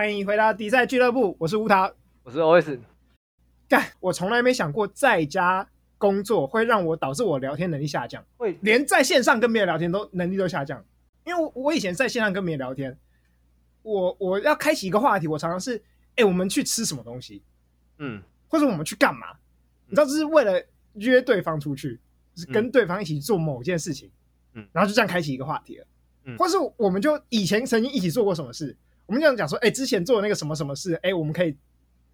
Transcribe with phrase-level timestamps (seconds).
[0.00, 1.92] 欢迎回到比赛俱乐部，我是吴桃，
[2.22, 2.78] 我是 OS。
[3.68, 10.82] 干，我从来没想过在家工作会让我导致我聊天能力下降，会连在线上跟别人聊天都能力都下降。
[11.26, 12.96] 因为我，我以前在线上跟别人聊天，
[13.82, 17.42] 我我要开启一个话题，我常常是，哎、欸，我们去吃什么东西？
[17.98, 19.36] 嗯，或者我们去干嘛？
[19.84, 20.64] 你知道，这是为了
[20.94, 22.00] 约对方出去，
[22.34, 24.10] 就是跟对方一起做某件事情，
[24.54, 25.86] 嗯，然后就这样开启一个话题了。
[26.24, 28.74] 嗯，或是我们就以前曾经一起做过什么事。
[29.10, 31.56] 我们这样讲说，哎、欸，之前做的那个什么什么事，哎、欸，我们可以，譬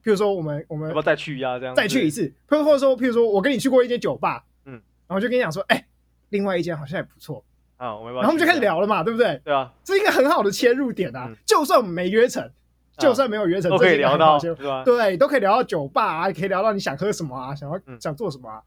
[0.05, 1.59] 如说，我们我们要不要再去一下？
[1.59, 5.87] 这样再去一次，或或者说，譬如说我跟你去过一间酒吧，嗯，然后就跟你讲说，哎、欸，
[6.31, 7.45] 另外一间好像也不错
[7.77, 9.39] 啊，我们然后我们就开始聊了嘛，对不对？
[9.45, 11.27] 对啊，这是一个很好的切入点啊。
[11.29, 12.51] 嗯、就算我们没约成，
[12.97, 14.83] 就算没有约成，都可以聊到，对吧？
[14.83, 18.63] 对，都可以聊到酒吧啊，可以聊到你想喝什么啊，想要、嗯、想做什么啊。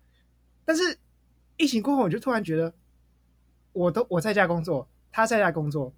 [0.64, 0.96] 但是
[1.58, 2.72] 疫情过后，我就突然觉得，
[3.74, 5.92] 我都我在家工作，他在家工作。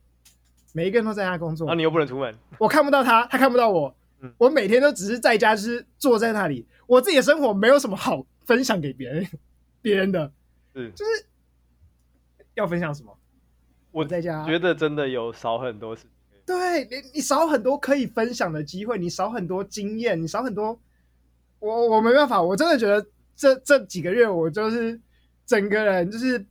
[0.73, 3.93] 每一个人都在家工作，那、啊、你又不能出门， 我看不到他，他看不到我。
[4.21, 9.27] 嗯，我每天都只是在家，就是坐在那里，我自己的生活没有什么好分享给别人，
[9.81, 10.31] 别人的，
[10.75, 11.25] 是，就是
[12.53, 13.17] 要分享什么？
[13.91, 20.79] 我在家觉得真的有少很多事情，对你，你少很多可以分享的机会，你少很多经验，你少很多，
[21.59, 24.99] 我我没办法，我真的觉得这这几个月我就是
[25.45, 26.45] 整个人就是。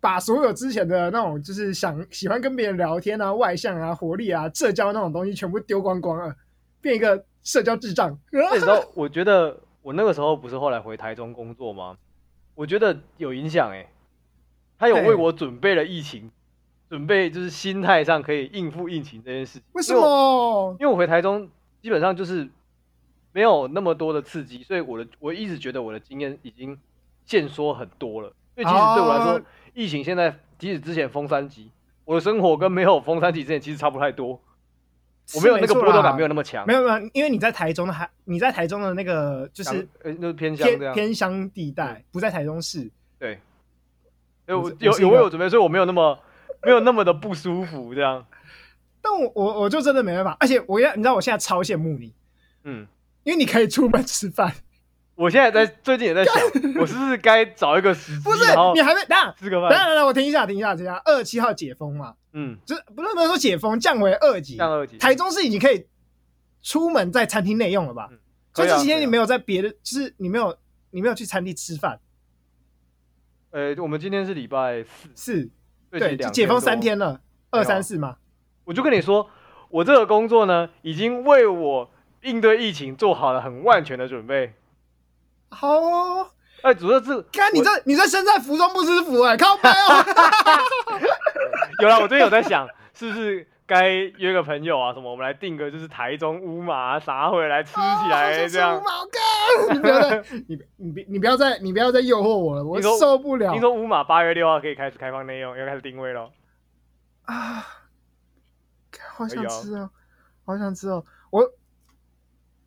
[0.00, 6.34] 把所有之前的那种就是想喜欢跟别人聊天啊、外向啊、活力啊、社交那种东西全部丢光光了，
[6.80, 8.18] 变一个社交智障。
[8.30, 11.98] 那时候我觉得我那个时候不是后来回台中工作吗？
[12.54, 13.86] 我觉得有影响哎，
[14.78, 16.30] 他有为我准备了疫情，
[16.88, 19.62] 准备就是心态上可以应付疫情这件事情。
[19.72, 20.76] 为什么？
[20.80, 21.46] 因为我回台中
[21.82, 22.48] 基本上就是
[23.32, 26.78] 没有那么多的刺激，所以我的我一直觉得我的经验已经
[27.26, 28.32] 限缩很多了。
[28.54, 29.42] 所以其实对我来说。
[29.74, 31.70] 疫情现在，即使之前封三级，
[32.04, 34.40] 我的生活跟没有封三级之前其实差不太多。
[35.34, 36.66] 我没有那个波动感，没有那么强。
[36.66, 42.90] 没有没有，因为你在台中的还你在台中的那个就是呃，那偏乡偏乡地带，不在台中市。
[43.16, 43.38] 对，
[44.46, 46.18] 有有有为我准备，所以我没有那么
[46.64, 48.26] 没有那么的不舒服这样。
[49.00, 52.12] 但我我我就真的没办法，而且我要你知道，我现在超羡慕你，
[52.64, 52.84] 嗯，
[53.22, 54.52] 因为你可以出门吃饭。
[55.20, 56.34] 我现在在最近也在想，
[56.80, 58.24] 我是不是该找一个时机？
[58.24, 58.44] 不是，
[58.74, 59.68] 你还没等吃个饭。
[59.68, 60.98] 等等等，我停一下，停一下，停一下。
[61.04, 62.14] 二十七号解封嘛？
[62.32, 64.96] 嗯，就是不是不是说解封降为二级，降二级。
[64.96, 65.86] 台中市已经可以
[66.62, 68.08] 出门在餐厅内用了吧？
[68.54, 70.56] 所以这几天你没有在别的，就是你没有
[70.90, 72.00] 你没有去餐厅吃饭。
[73.50, 74.82] 呃，我们今天是礼拜
[75.14, 75.50] 四，
[75.90, 77.20] 对，就解封三天了，
[77.50, 78.16] 二三四嘛。
[78.64, 79.28] 我就跟你说，
[79.68, 81.90] 我这个工作呢，已经为我
[82.22, 84.54] 应对疫情做好了很万全的准备。
[85.50, 86.30] 好哦，
[86.62, 90.04] 哎，主要是看你这你这身在福中不知福哎，靠背哦。
[91.82, 98.78] 有了，我最近有在想，是不是该约个朋友啊什么，我们来订个就是台中乌马啥回来吃起来这样。
[98.78, 103.52] 乌马哥，你不要再 你你别你不要再你不要再诱惑我了，我受不了。
[103.52, 106.30] 听说乌马八月六号可以开始开放内用，要开始定位了。
[107.22, 107.66] 啊，
[109.14, 109.90] 好想吃哦，
[110.44, 111.48] 好想吃哦，我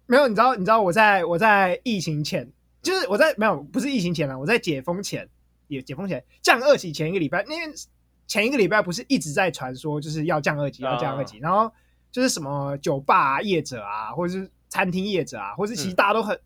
[0.08, 2.52] 没有，你知道你知道我在我在疫情前。
[2.84, 5.28] 就是我在没有不是疫情前了，我在解封前
[5.68, 7.74] 也解封前降二级前一个礼拜，因为
[8.28, 11.72] 前一个礼拜不是一直在传说就是要降二级，要降二级，然后
[12.12, 16.42] 就是什么酒吧业者啊，或者是餐厅业者啊，或者是其实大家都很、嗯、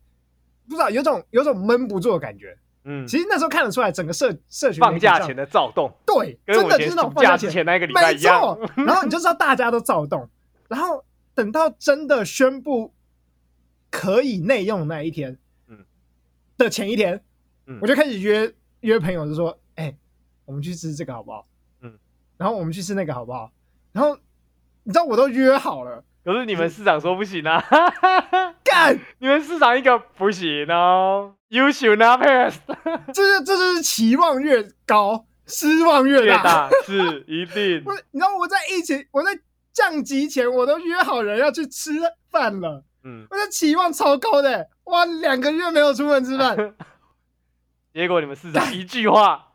[0.68, 2.56] 不知道有种有种闷不住的感觉。
[2.84, 8.40] 嗯，其实那时候看得出来，整个社社群放假前的躁动，对，真的就是那种放假前那个礼拜一样。
[8.58, 10.28] 没错，然后你就知道大家都躁动，
[10.68, 12.94] 然后等到真的宣布
[13.90, 15.36] 可以内用那一天。
[16.58, 17.22] 的前一天，
[17.66, 19.96] 嗯，我就开始约约朋友，就说：“哎、欸，
[20.44, 21.46] 我们去吃这个好不好？”
[21.80, 21.98] 嗯，
[22.36, 23.50] 然后我们去吃那个好不好？
[23.92, 24.16] 然后
[24.82, 27.64] 你知道我都约好了，可是你们市长说不行啊！
[28.64, 32.58] 干， 你们市长一个不行哦，You should not pass。
[33.14, 37.82] 这是这就是期望越高，失望越大，越大是一定。
[37.82, 39.38] 不是，你知道我在疫情，我在
[39.72, 41.92] 降级前，我都约好人要去吃
[42.30, 42.84] 饭了。
[43.08, 46.74] 嗯，我的期望超高的，哇，两个月没有出门吃饭，
[47.94, 49.52] 结果你们市长一句话，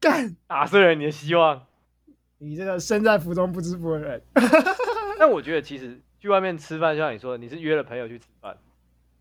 [0.00, 1.66] 干打碎了你的希望。
[2.38, 4.20] 你这个身在福中不知福的人。
[5.20, 8.56] 但我觉得其实去外面吃饭，就像你说的，你是约了朋友去吃饭。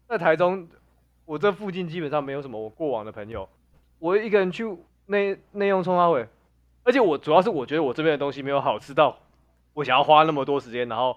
[0.08, 0.68] 在台中，
[1.26, 3.48] 我这附近基本上没有什么我过往的朋友，
[4.00, 4.66] 我一个人去
[5.06, 6.28] 内内用冲花尾，
[6.84, 9.20] 而且我主要是我觉得我这边的东西没有好吃到，
[9.74, 11.16] 我想要花那么多时间，然后。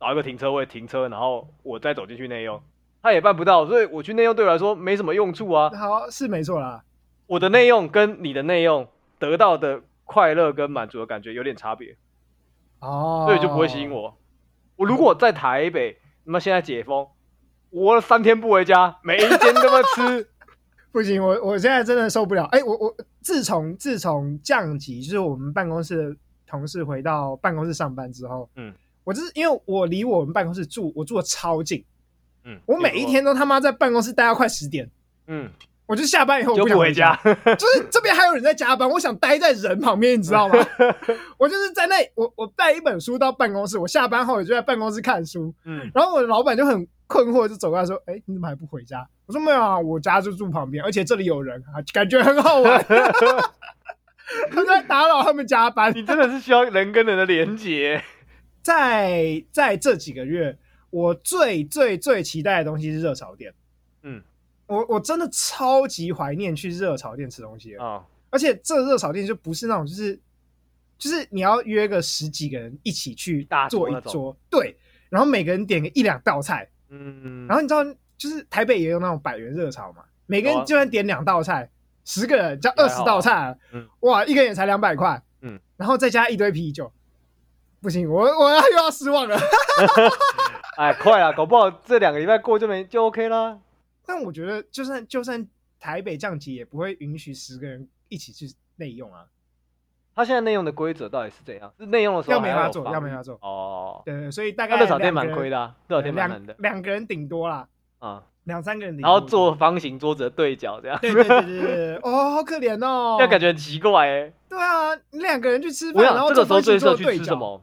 [0.00, 2.60] 找一个停车位停车，然后我再走进去内用，
[3.02, 5.70] 他也办不到，所以我去内用对我来说没什么用处啊。
[5.70, 6.82] 好，是没错啦。
[7.26, 8.88] 我的内用跟你的内用
[9.18, 11.96] 得到的快乐跟满足的感觉有点差别，
[12.80, 14.16] 哦，所以就不会吸引我。
[14.76, 17.06] 我如果在台北，那么现在解封，
[17.68, 20.28] 我三天不回家，每一天都要吃，
[20.90, 22.44] 不行，我我现在真的受不了。
[22.46, 26.16] 哎、欸，我我自从自从降级，就是我们办公室的
[26.46, 28.74] 同事回到办公室上班之后，嗯，
[29.04, 31.84] 我就是因为我离我们办公室住，我住的超近，
[32.44, 34.90] 嗯，我每一天都他妈在办公室待到快十点，
[35.26, 35.50] 嗯。
[35.86, 37.18] 我就下班以后就不想回家，
[37.58, 40.54] 就，是这边还有人在加班，我想待在人旁边，你知道吗？
[41.36, 45.52] 我就是在那，我我带一本书到办公室，我下班后我就在办公室看书。
[45.64, 52.80] 嗯，然后我的老板就很困惑，就走过来说：“哎、欸，你怎么还不回家？”我说：“没有啊，我家就住旁边，而且这里有人啊，感觉很好玩。
[54.54, 55.92] ”他在打扰他们加班。
[55.92, 58.00] 你真的是需要人跟人的连结。
[58.62, 60.56] 在在这几个月，
[60.90, 63.54] 我最最最期待的东西是热炒店。
[64.02, 64.22] 嗯。
[64.66, 68.02] 我我真的超级怀念去热炒店吃东西啊！Oh.
[68.30, 70.16] 而且这热炒店就不是那种，就是
[70.96, 74.76] 就是你要约个十几个人一起去做一桌，对，
[75.08, 77.82] 然后每个人点个一两道菜，嗯，然后你知道，
[78.16, 81.68] 就是台北也有那种百元热炒嘛，每个人就算点两道菜，
[82.04, 82.30] 十、oh.
[82.30, 86.92] 个人加二十道菜，嗯，哇，一个人也才两百块，嗯，然后再加一堆啤酒，
[87.82, 89.38] 不行，我我要又要失望了，
[90.76, 93.58] 哎，快了，搞不好这两个礼拜过就没就 OK 啦。
[94.06, 95.46] 但我觉得，就算就算
[95.78, 99.24] 台北降级，也不会允许十个人一起去内用啊。
[100.14, 101.72] 他现在内用的规则到底是怎样？
[101.78, 103.38] 是内用的时候要没法做，要没法做。
[103.40, 106.54] 哦，对，对，所以大概热炒店蛮亏的，啊，热炒店蛮难的。
[106.58, 107.66] 两个人顶多啦，
[108.00, 109.10] 啊，两三个人顶多。
[109.10, 110.98] 然后坐方形桌子的对角这样。
[111.00, 114.34] 对对对对对，哦，好可怜哦， 这样感觉很奇怪哎，欸。
[114.50, 117.62] 对啊，你两个人去吃饭，然后这个时候最适合去吃什么？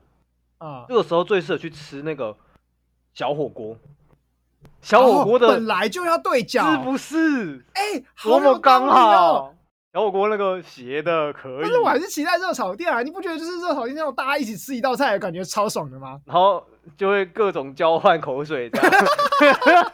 [0.57, 2.35] 啊，这个时候最适合去吃那个
[3.13, 3.77] 小火锅。
[4.81, 7.65] 小火锅的、哦、本来就要对角，是不是？
[7.73, 9.53] 哎、欸，多么刚好！
[9.93, 13.01] 小火锅那个斜的可以，但是我还是期待热炒店啊！
[13.01, 16.21] 你不觉得就是热炒店那种大家一起吃一道菜的感觉超爽的吗？
[16.25, 16.63] 然后
[16.95, 19.91] 就会各种交换口水，这样。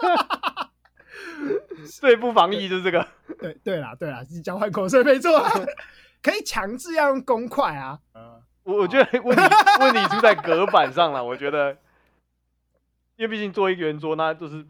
[2.00, 3.08] 最不防疫就是这个。
[3.40, 5.42] 对对啦对啦，是交换口水没错，
[6.22, 8.00] 可以强制要用公筷啊。
[8.64, 9.44] 我我觉得问题
[9.80, 11.78] 问题出在隔板上了，我觉得。
[13.16, 14.66] 因为毕竟做一个圆桌，那就是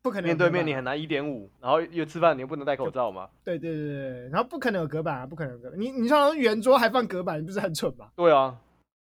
[0.00, 3.28] 不可能面对面，你很难一点五，然后又吃饭，你又不能戴口罩嘛。
[3.44, 5.78] 对对对对，然后不可能有隔板啊，不可能有隔板。
[5.78, 8.08] 你你像圆桌还放隔板，你不是很蠢吗？
[8.16, 8.56] 对啊，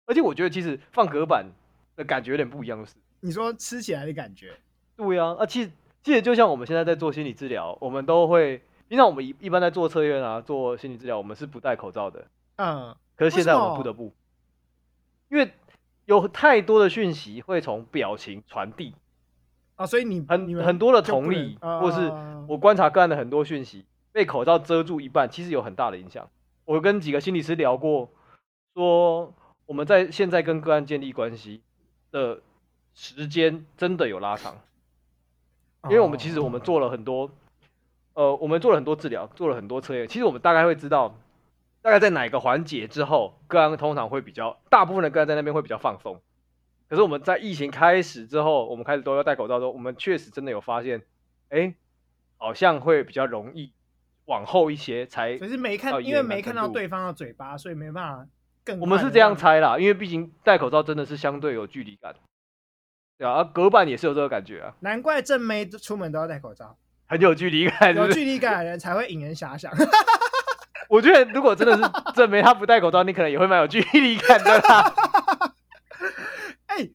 [0.06, 1.46] 而且我觉得其实放隔板
[1.94, 4.52] 的感觉有点不一样，就是你说吃起来的感觉。
[4.96, 5.70] 对啊，啊，其实
[6.02, 12.24] 其实就像我们现在在做心理治疗，我们都会，平常我们一一般在做测验啊，做心理治疗，我们是不戴口罩的。
[12.56, 12.94] 嗯。
[13.16, 14.12] 可是现在我们不得不，
[15.28, 15.50] 因为。
[16.06, 18.94] 有太多的讯息会从表情传递
[19.76, 22.12] 啊，所以你很你很多的同理，或是
[22.46, 26.28] 我观察个案的很多讯息被口罩遮住一半，其实有很大的影响。
[26.66, 28.10] 我跟几个心理师聊过，
[28.74, 29.32] 说
[29.64, 31.62] 我们在现在跟个案建立关系
[32.10, 32.42] 的
[32.92, 34.60] 时间真的有拉长，
[35.84, 37.30] 因为我们其实我们做了很多，
[38.12, 41.16] 呃，我们做了很多治疗，做了很多测验，其实我们大概会知道。
[41.84, 46.18] 大概在哪个环节之后，个案通常会比较，大部分的个案在那边会比较放松。
[46.88, 51.04] 可是我们在疫情开始之后，我们开始都要戴口罩之后，我们确实真的有发现，
[52.38, 53.70] 好像会比较容易
[54.24, 55.36] 往后一些才。
[55.36, 58.26] 可是没看，因为没看到对方的嘴巴，所以没办法
[58.64, 58.80] 更。
[58.80, 62.14] 我们是这样猜啦，因为毕竟戴口罩真的是相对有距离感，
[63.18, 64.74] 对啊，隔板也是有这个感觉啊。
[64.80, 68.06] 难怪正妹出门都要戴口罩，很有距离感是是？
[68.06, 69.70] 有距离感的人才会引人遐想。
[70.88, 71.82] 我觉得，如果真的是
[72.14, 74.94] 正妹，他不戴口罩，你可能也会蛮有距离感的啦。
[76.66, 76.92] 哎、欸，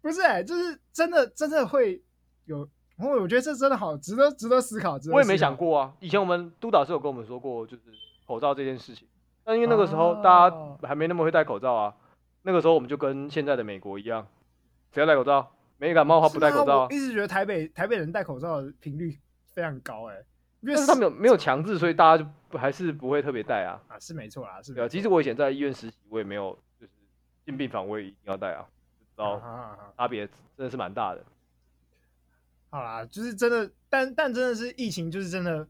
[0.00, 2.02] 不是、就是真的，真的会
[2.46, 2.68] 有。
[3.02, 4.98] 我我觉得这真的好值得，值得思考。
[5.10, 5.92] 我也没想过啊。
[6.00, 7.84] 以前我们督导是有跟我们说过，就是
[8.26, 9.08] 口罩这件事情。
[9.42, 11.94] 但因为那个时候大家还没那么会戴口罩啊，
[12.42, 14.26] 那个时候我们就跟现在的美国一样，
[14.92, 15.50] 谁要戴口罩？
[15.78, 16.88] 没感冒的话不戴口罩、啊。
[16.90, 19.18] 我一直觉得台北台北人戴口罩的频率
[19.54, 20.24] 非常高、欸，哎。
[20.62, 23.80] 但是他们有没有强制，所以大家就还是不会特别戴啊。
[23.88, 24.74] 啊，是没错啦，是。
[24.74, 26.92] 对啊，其实我以前在医院实习，我也没有就是
[27.46, 28.68] 进病房我也一定要戴啊，
[29.16, 29.40] 知道
[29.96, 30.26] 差别
[30.56, 31.24] 真的是蛮大的。
[32.68, 35.66] 好啦，就是真的，但但真的是疫情，就是真的，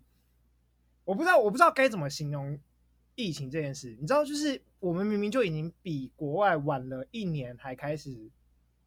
[1.04, 2.58] 我不知道我不知道该怎么形容
[3.14, 3.96] 疫情这件事。
[4.00, 8.28] 你知道，就是我们明明就已经比国外晚了一年还开始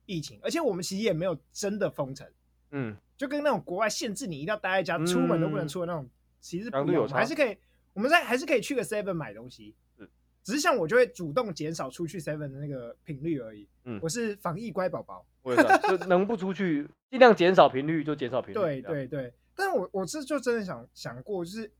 [0.06, 2.28] 疫情，而且我们其实也没有真的封城。
[2.72, 2.98] 嗯。
[3.16, 7.58] 就跟那种国外限制你一定要待在家，出门都不能出的那种，其实不用，还是可以，
[7.94, 9.76] 我们在还是可以去个 Seven 买东西，
[10.44, 13.68] 只是像我就会主动减少出去 Seven 的那个频率而已。
[13.86, 18.54] 嗯，我是防疫乖宝宝，我就能不出去尽量减少频率就减少频率。
[18.54, 21.72] 对对对，但是我我这就真的想想过，就是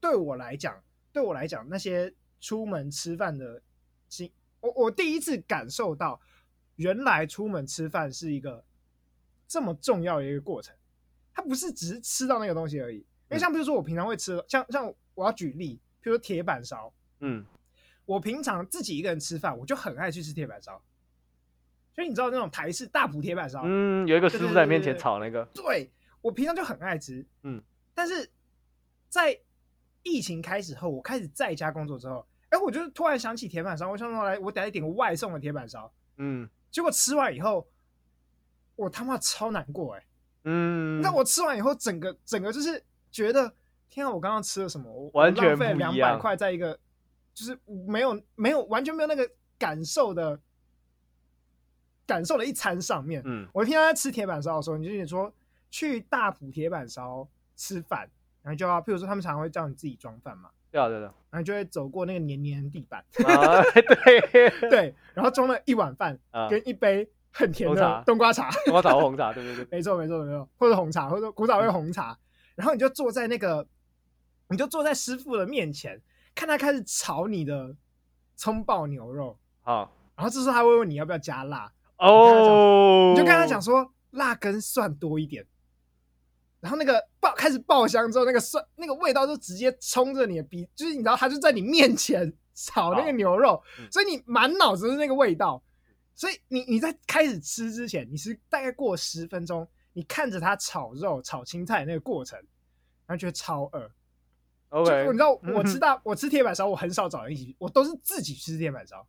[0.00, 0.80] 对我来讲，
[1.12, 3.62] 对我来讲，那些出门吃饭的
[4.08, 6.20] 经，我我第一次感受到。
[6.76, 8.64] 原来出门吃饭是一个
[9.50, 10.72] 这么重要的一个过程，
[11.34, 12.98] 它不是只是吃到那个东西而已。
[12.98, 17.44] 因为像比如说我平常会吃，像像我要举例，比如说铁板烧，嗯，
[18.04, 20.80] 我平常自己一个人吃饭，我就很爱去吃铁板烧。
[21.92, 25.90] 所以你知道那种台式大埔铁板烧，嗯，有一个师傅在面前炒那个，对，
[26.20, 27.60] 我平常就很爱吃，嗯，
[27.92, 28.30] 但是
[29.08, 29.36] 在
[30.04, 37.68] 疫情开始后，我开始在家工作之后，哎，我就突然想起铁板烧，我想说来，我等下点个外送的铁板烧，嗯，结果吃完以后，
[38.80, 40.04] 我他妈超难过，哎，
[40.44, 43.52] 嗯，那我吃完以后，整个整个就是觉得，
[43.88, 44.90] 天啊，我刚刚吃了什么？
[44.90, 46.78] 我完全浪费两百块在一个，
[47.34, 50.40] 就是没有没有完全没有那个感受的。
[52.06, 55.32] 感受的一餐上面，嗯，我听他在吃铁板烧的时候，你就说
[55.70, 58.00] 去大埔铁板烧吃饭，
[58.42, 64.50] 然后就要，譬如说他们常常会叫你自己装饭嘛，对啊对的，然后就会走过那个黏黏的地板，啊、对。
[64.68, 66.18] 对，然后装了一碗饭
[66.50, 72.16] 跟一杯很甜的冬瓜茶，冬瓜茶或红茶，对对对，没错没错没错，或者红茶或者古早味红茶，
[72.54, 73.66] 然后你就坐在那个，
[74.48, 76.00] 你就坐在师傅的面前，
[76.34, 77.74] 看他开始炒你的
[78.36, 81.72] 葱爆牛肉，好，然后这时候他会问你要不要加辣。
[81.98, 83.60] 哦，oh, 你就跟他讲。
[83.60, 85.46] 说辣跟蒜多一点，
[86.58, 93.62] 然后那个爆开始爆香之后，那个蒜那个味道就直接冲着你的鼻，就是你知道他就在你面前 炒那个牛肉，oh.
[93.92, 95.62] 所以你满脑子是那个味道，
[96.14, 102.38] 所以你你在开始吃之前，你是大概过十分钟，你看着他炒肉、炒青菜那个过程，
[103.06, 103.90] 然后觉得超饿。
[104.68, 109.06] OK，你知道我吃到我吃铁板烧，我很少找人一起，我都是自己吃铁板烧。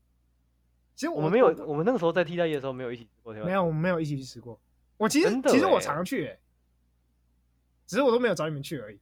[0.95, 3.33] 其实我，没有，我们那个时候在替代役的时候没有一起吃过。
[3.33, 4.59] 没有，我们没有一起去吃过。
[4.97, 6.39] 我其实其实我常去，哎，
[7.87, 8.99] 只是我都没有找你们去而已。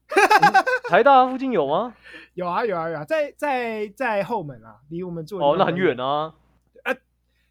[0.89, 1.95] 台大附近有吗？
[2.35, 6.33] 有啊有啊有啊，在在在后门啊，离我们住哦，那很远啊。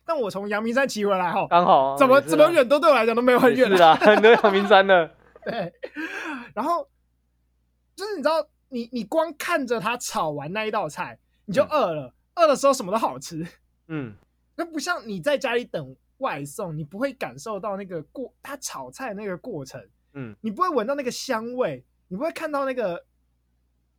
[0.09, 5.15] 哎，但我从阳明山骑回来哈，刚好，怎么怎么远都对我来讲都没有很远是啊，很多阳明山的。
[5.45, 5.73] 对，
[6.55, 6.89] 然后
[7.95, 13.47] 就是你知道，你你光看着他炒完那一道菜，你就饿了，饿的时候什么都好吃。
[13.89, 14.15] 嗯。
[14.57, 19.81] 那不像你在家里等外送，你不会感受到那个过他炒菜那个过程，
[20.15, 23.05] 嗯，你不会闻到那个香味，你不会看到那个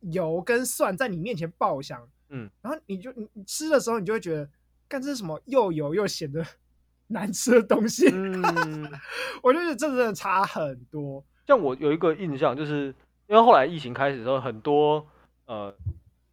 [0.00, 4.46] 油跟蒜在你面前爆香，嗯，然后你就你吃的时候，你就会觉得，
[4.90, 6.44] 干这是什么又油又咸的
[7.08, 8.90] 难吃的东西，嗯，
[9.42, 11.24] 我觉得这真的差很多。
[11.46, 12.94] 像我有一个印象，就是
[13.26, 15.06] 因为后来疫情开始的时候，很多
[15.46, 15.74] 呃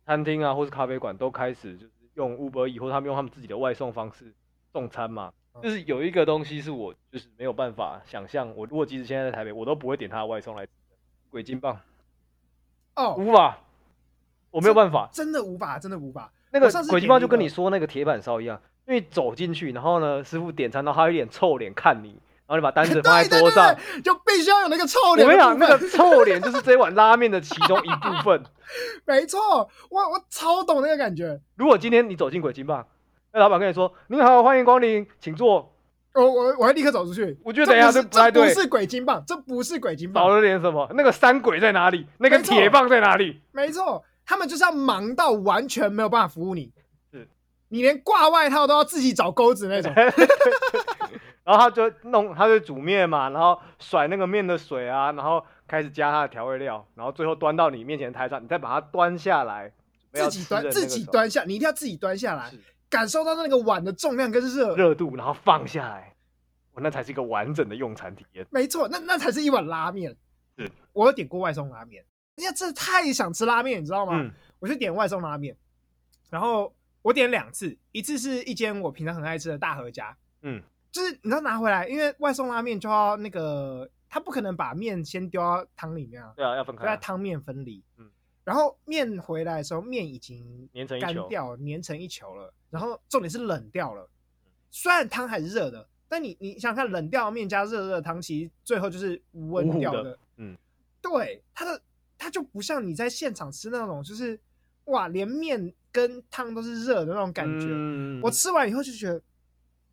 [0.05, 1.91] 餐厅啊或是咖啡馆都开始就是。
[2.17, 4.33] 用 Uber Eats 或他们用他们自己的外送方式
[4.73, 10.71] 送餐嘛，就是有一个东西是我就是没有办法想象，我如果即使现在在台北，我都不会点他的外送来吃
[11.29, 11.79] 鬼金棒。
[12.95, 13.59] 哦，无法，
[14.49, 16.33] 我没有办法，真的无法，真的无法。
[16.59, 22.09] 那个鬼金棒就跟你说那个铁板烧一样，因为走进去，然后呢，师傅点餐，然后他有一脸臭脸看你，
[22.45, 25.27] 然后你把单子 放在桌上，对对对，就必须要有那个臭脸。
[25.27, 28.43] 我跟你讲，那个臭脸就是这碗拉面的其中一部分。
[29.05, 31.39] 没错，我我超懂那个感觉。
[31.55, 32.85] 如果今天你走进鬼金棒，
[33.31, 35.73] 那老板跟你说：“您好，欢迎光临，请坐。”
[36.15, 37.37] 我我我会立刻走出去。
[37.43, 40.89] 我觉得等一下这不太对，这不是鬼金棒，这不是鬼金棒，少了点什么？
[40.95, 42.07] 那个山鬼在哪里？
[42.17, 43.39] 那个铁棒在哪里？
[43.51, 46.71] 没错，他们就是要忙到完全没有办法服务你。
[47.11, 47.27] 是，
[47.69, 49.91] 你连挂外套都要自己找钩子那种。
[51.45, 59.71] 然后他就弄，他就煮面嘛，然后甩那个面的水啊，然后开始加他的调味料，然后最后端到你面前的台上，你再把它端下来，
[60.11, 62.51] 自己端，自己端下，你一定要自己端下来，
[62.89, 66.13] 感受到那个碗的重量跟热热度，然后放下来，
[66.73, 68.45] 我那才是一个完整的用餐体验。
[68.49, 70.13] 没错，那那才是一碗拉面。
[70.57, 72.03] 是，我有点过外送拉面，
[72.37, 74.21] 人家真的太想吃拉面，你知道吗？
[74.21, 75.55] 嗯、我就点外送拉面，
[76.29, 80.63] 然后我点两次，一次是一间我平常很爱吃的大和家，嗯。
[80.89, 86.33] 就是你知道拿回来，因为外送拉面就要那个，他不可能把面先丢到汤里面啊。
[86.35, 87.83] 对啊，要分开，在汤面分离。
[87.97, 88.09] 嗯，
[88.43, 92.51] 然后面回来的时候，面已经粘成干掉，粘成一球了。
[92.71, 94.09] 然后重点是冷掉了，
[94.71, 100.03] 虽然汤还是热的，但你你想想看，冷掉的面加热热汤，其实最后就是温掉的。
[100.03, 100.57] 的嗯，
[100.99, 101.79] 对，它的
[102.17, 104.39] 它就不像你在现场吃那种，就是
[104.85, 107.67] 哇，连面跟汤都是热的那种感觉。
[107.69, 109.21] 嗯，我吃完以后就觉得。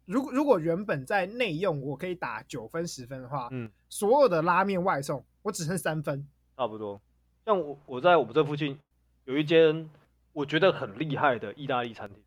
[0.07, 6.29] 如果如果原本在内用，我可以打九分十分的话，嗯，所有的拉面外送我只剩三分，
[6.59, 7.01] 差不多。
[7.47, 8.79] 像我我在我们这附近
[9.25, 9.89] 有一间
[10.35, 12.23] 我觉得很厉害的意大利餐厅，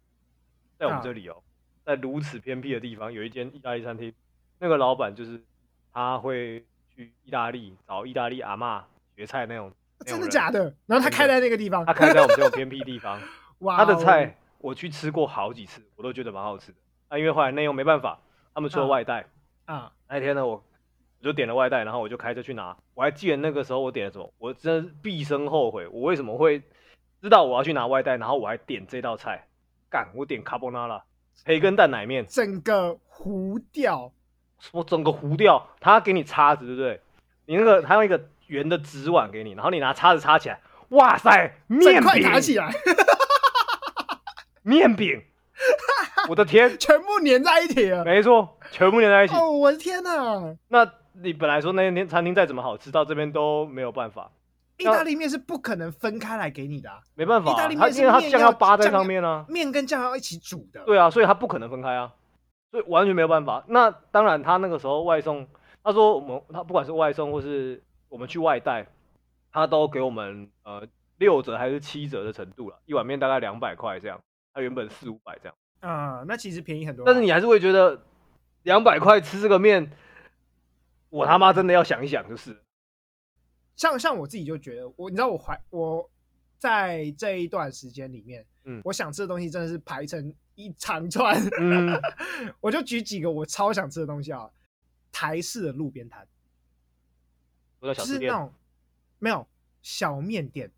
[0.79, 1.43] 在我们这里哦、
[1.85, 4.11] 在如此偏僻的地方有一间意大利餐厅，
[4.57, 5.39] 那个老板就是
[5.93, 8.83] 他会去意大利找意大利阿妈
[9.15, 9.71] 学菜那种，
[10.07, 10.73] 真的假的？
[10.85, 13.19] 然后他开在那个地方，他开在我们这种偏僻地方，
[13.59, 16.77] 哇，他的菜我去吃过好几次，我都觉得蛮好吃的。
[17.09, 18.19] 啊，因为后来内用没办法，
[18.53, 19.25] 他们出了外带
[19.65, 19.75] 啊。
[19.75, 20.53] 啊那一天呢，我
[21.19, 22.75] 我就点了外带，然后我就开车去拿。
[22.93, 26.61] 我还记得那个时候我点了什么，我真的毕生后悔，我为什么会
[27.21, 29.47] 知道我要去拿外带，然后我还点这道菜。
[29.89, 31.01] 干，我点卡布纳拉，
[31.45, 34.11] 培根蛋奶面，整个糊掉。
[34.71, 35.65] 我整个糊掉。
[35.79, 37.01] 他给你叉子，对不对？
[37.45, 40.59] 你那个他用一个圆的纸碗给你，然后你拿叉子叉起来。
[40.89, 42.73] 哇塞，面饼拿起来，
[44.63, 45.21] 面饼，
[46.29, 48.05] 我的天，全部粘在一起了。
[48.05, 49.35] 没错，全部粘在一起。
[49.35, 50.55] 哦，我的天哪！
[50.69, 50.89] 那
[51.21, 54.31] 你本来说那天餐厅再怎么好吃，到这边都没有办法。
[54.77, 60.81] 意大利面是不可能分开来给你的，啊，没办法，啊，意大利面是因为它酱要扒在上面啊，面跟酱要一起煮的。
[60.85, 62.13] 对啊，所以它不可能分开啊，
[62.71, 63.65] 所以完全没有办法。
[63.67, 65.45] 那当然，他那个时候外送，
[65.83, 68.87] 他说我们他不管是外送或是我们去外带。
[69.49, 70.85] 他都给我们呃
[71.17, 74.21] 六折还是七折的程度了，一碗面大概两百块这样，
[74.53, 75.55] 他原本四五百这样。
[75.79, 77.03] 啊、嗯，那其实便宜很多。
[77.03, 78.03] 但是你还是会觉得
[78.63, 79.91] 两百块吃这个面，
[81.09, 82.61] 我他妈真的要想一想就是。
[83.75, 86.07] 像像我自己就觉得，我你知道我怀我
[86.59, 91.35] 在这一段时间里面，嗯，我想吃的东西真的是排成一长串。
[91.59, 91.99] 嗯，
[92.61, 94.47] 我就举几个我超想吃的东西啊，
[95.11, 96.27] 台式的路边摊，
[97.81, 98.53] 就是那种。
[99.19, 99.47] 没有
[99.81, 100.69] 小面店，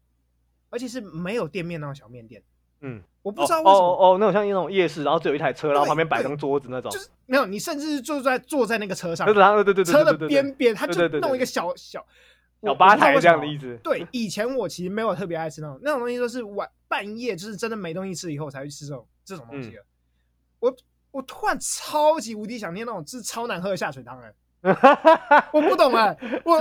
[0.70, 2.42] 而且是没有店面那种小面店。
[2.80, 6.90] 嗯，我不知道为什么哦哦，哦，那种像那种夜市，然后只有一台车，然后旁边摆张桌子那种。
[6.90, 12.06] 就是没有，你甚至坐在坐在那个车上，对对对对，车的边边，他就弄一个小小
[12.64, 13.78] 小吧台这样的意思。
[13.84, 19.84] 对，以前我其实没有特别爱吃那种那种东西，都是晚半夜就是真的没东西吃以后才去吃这种这种东西的。
[20.60, 20.74] 我
[21.12, 24.34] 我突然超级无敌想念那种就是超难喝的下水汤哎。
[25.54, 26.56] 我不懂哎、欸，我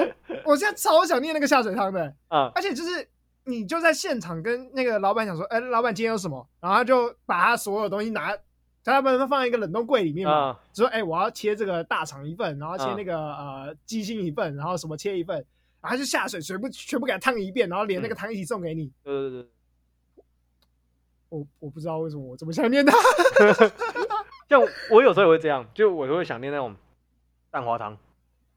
[0.45, 3.09] 我现在超想念那个下水汤的、欸，嗯，而且就是
[3.45, 8.37] 你就在现场跟那个老板讲说，哎、欸，老板今天有什么，然后他就把他所有东西拿，
[8.85, 15.45] 他把它放在一个冷冻柜里面嘛，就说，哎，我要切这个大肠一份，然后切那个呃鸡心一份，然后什么切一份，
[15.81, 18.93] 然后就下水全部全部给他烫一遍，然后连那个汤一起送给你。
[19.03, 19.49] 对对对，
[21.31, 22.97] 我我不知道为什么我这么想念他，
[24.49, 26.77] 像我有时候也会这样，就我就会想念那种。
[27.51, 27.97] 蛋花汤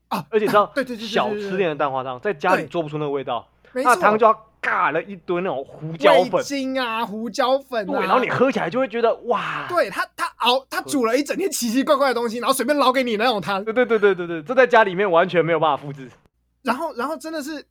[0.09, 16.09] 啊，而且你知道，对对对，小吃店的蛋花汤在家里做不出那个味道，那汤就要尬了一堆那种胡椒粉、精啊、胡椒粉，对，然后你喝起来就会觉得哇，对他他熬他煮了一整天奇奇怪怪的东西，然后随便捞给你那种汤，对对对对对对，这在家里面完全没有办法复制。
[16.61, 17.65] 然后然后真的是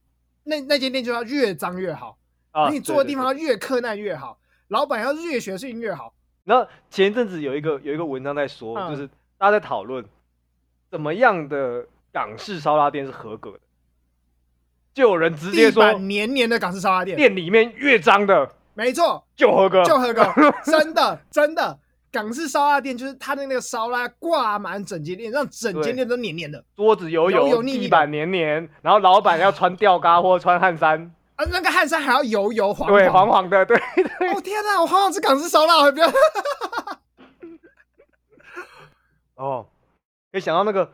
[0.45, 2.17] 那那间店就要越脏越好
[2.53, 6.15] 啊，你坐的地方要越克难越好，老板要越学训越好。
[6.45, 9.07] 然后前一阵子有一个有一个文章在说，就是
[9.37, 10.03] 大家在讨论。
[10.91, 13.61] 怎么样的港式烧腊店是合格的？
[14.93, 20.25] 就有人直接说，黏黏的港式烧腊店，店里面越脏的，没错，就合格，就合格，
[20.67, 21.79] 真的真的，
[22.11, 33.79] 港式烧腊店就是它的那个烧腊挂满整间店，让整间店都黏黏的，桌子油油，地板黏黏，然后老板要穿吊嘎或穿汗衫，啊，那个汗衫还要油油黄，对，黄黄的，对
[34.19, 34.33] 对。
[34.35, 36.11] 哦天哪，我好想吃港式烧腊，还不要。
[39.37, 39.69] 哦。
[40.33, 40.93] 可以想到那个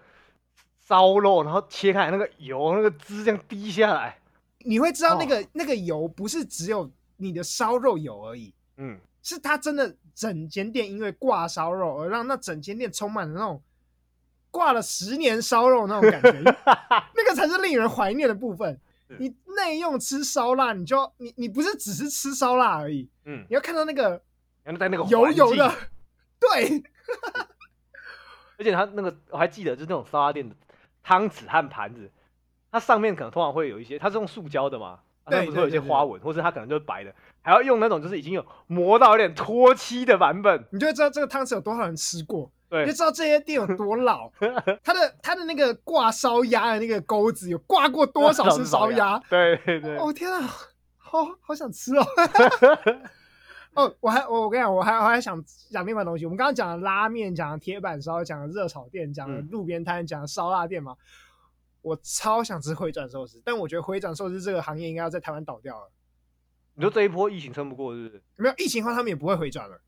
[0.87, 4.19] 烧肉，然后切开那个油，那个汁这样滴下来，
[4.61, 13.63] 你会知道那个、哦、那个油不是只有你的烧肉油而已，嗯，是它真的整间店因为挂烧肉而让那整间店充满了那种
[14.51, 16.41] 挂了十年烧肉那种感觉，
[17.15, 18.81] 那个才是令人怀念的部分。
[19.19, 24.21] 你内用吃烧腊，你就你你不是只是吃烧腊而已，嗯，你要看到那个
[25.09, 25.73] 油油的，
[26.41, 26.83] 对。
[28.59, 30.55] 而且它那个我还记得，就是那种烧腊店的
[31.03, 32.11] 汤匙和盘子，
[32.73, 44.31] 它上面可能通常会有一些，它是用塑胶的嘛，它不是会有一些花纹，或者它可能就是白的，还要用那种就是已经有磨到有点脱漆的版本，你就会知道这个汤匙有多少人吃过，对，你就知道这些店有多老，
[44.83, 50.49] 它的它的那个挂烧鸭的那个钩子有挂过多少只 烧鸭，对对对，哦天啊，
[50.97, 52.05] 好好想吃哦。
[53.77, 56.25] 哦，我还我我跟你讲，我还我还想讲另外东西。
[56.25, 60.97] 我们刚刚讲的拉面，讲的铁板烧，讲的热炒店，讲的路边摊，讲的烧腊店嘛。
[61.83, 65.91] 我超想吃回转寿司，但我觉得回转寿司这个行业应该要在台湾倒掉了。
[66.75, 68.23] 你说这一波疫情撑不过，是不是？
[68.37, 69.79] 没有疫情的话，他们也不会回转了。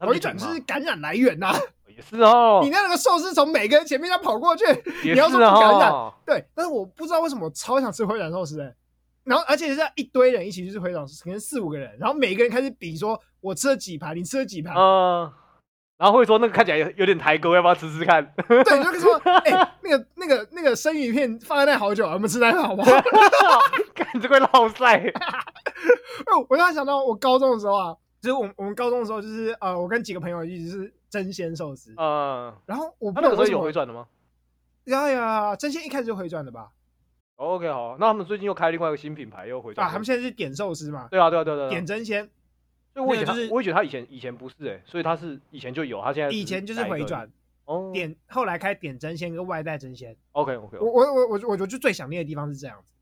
[0.00, 1.58] 回转是感染来源呐、啊，
[1.88, 2.60] 也是哦。
[2.62, 4.64] 你那个寿司从每个人前面要跑过去，
[5.02, 5.92] 你要说不感染，
[6.26, 6.44] 对。
[6.54, 8.74] 但是我不知道为什么我超想吃回转寿司、欸，哎。
[9.28, 15.30] 然后，而且是一堆人一起就是回转，可能四五个人，然后每个人开始比说，我吃了几盘，你吃了几盘，嗯，
[15.98, 18.24] 然后会说那个看起来有 有点抬钩，要不要吃吃看？
[18.48, 19.14] 对，就说，
[19.44, 22.90] 哎、欸，那个那个那个生鱼片放在那好久，我们吃那个好不好？
[23.94, 24.96] 看这块老塞。
[26.32, 31.92] 哦，我突然想到，我高中的时候啊，就是我我们高中的时候，就是呃，我跟几个朋友一起是争鲜寿司。
[31.98, 34.06] 嗯，然后我他那个时候有回转的吗？
[34.84, 36.70] 呀呀，争鲜一开始就回转的吧
[37.38, 39.86] ？OK，好，那他们最近又开另外一个新品牌，又回转。
[39.86, 41.08] 啊，他们现在是点寿司嘛？
[41.10, 42.28] 对啊，对啊，对啊，点真鲜。
[42.92, 47.30] 所以我以前就是，我也觉得他以前以前不是哎、欸，所以他是以前就有，他现在以前就是回转。
[47.64, 50.16] 哦，点后来开点真鲜跟外带真鲜。
[50.32, 52.92] OK OK，我我我我我我就最想念的地方是这样子，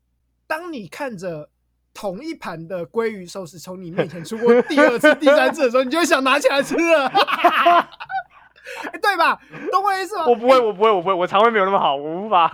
[0.45, 1.49] 当你看着
[1.93, 7.09] 同一盘的鲑鱼寿司从你面前出过 第二次、第三次的时候，你就会想拿起来吃了，
[9.01, 9.41] 对吧？
[9.71, 10.25] 懂我意思吗？
[10.27, 12.53] 我不会，我不会，我不会，我肠胃没有那么好，我无法。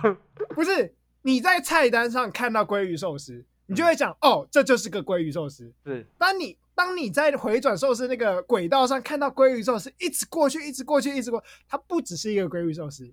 [0.50, 5.72] 不是你在菜单上看到鲑鱼寿司，你就会想、嗯、哦，这就是个鲑鱼寿司。
[5.84, 6.56] 是，当你。
[6.76, 13.08] 当你在回转寿司那个轨道上看到鲑鱼寿司一直过去，一直过去，一直过，它不只是一个鲑鱼寿司，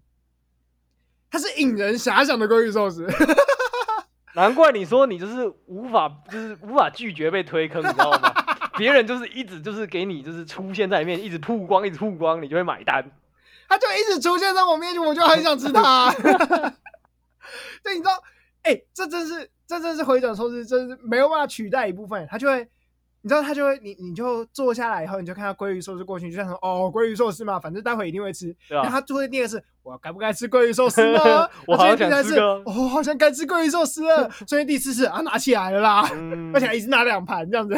[1.29, 3.07] 它是引人遐想的鲑鱼寿司。
[4.33, 8.33] 难怪你说你就是无法，就是无法拒绝被推坑，你知道吗？
[8.79, 13.11] 别人就是一直就是给你就是出现在里面，一直曝光，一直曝光，你就会买单。
[13.69, 16.11] 他就一直出现在我面前，我就很想吃它。
[17.83, 18.13] 对，你知道，
[18.63, 22.67] 哎、欸，这真是，这真是回转寿司，真是没有办法取代一部分，他就会。
[23.23, 28.51] 你知道他就会，你你就坐下来以后，你就看到鲑鱼寿司过去，你就想说哦，鲑鱼寿司嘛，反正待会一定会吃。
[28.71, 28.89] 那啊。
[28.89, 31.47] 他做的第二个是，我该不该吃鲑鱼寿司呢？
[31.67, 32.39] 我好想吃。
[32.39, 34.27] 哦，好像该吃鲑鱼寿司了。
[34.49, 37.75] 所以第四次啊，拿起来了啦，嗯、而且还一直拿两盘这样子。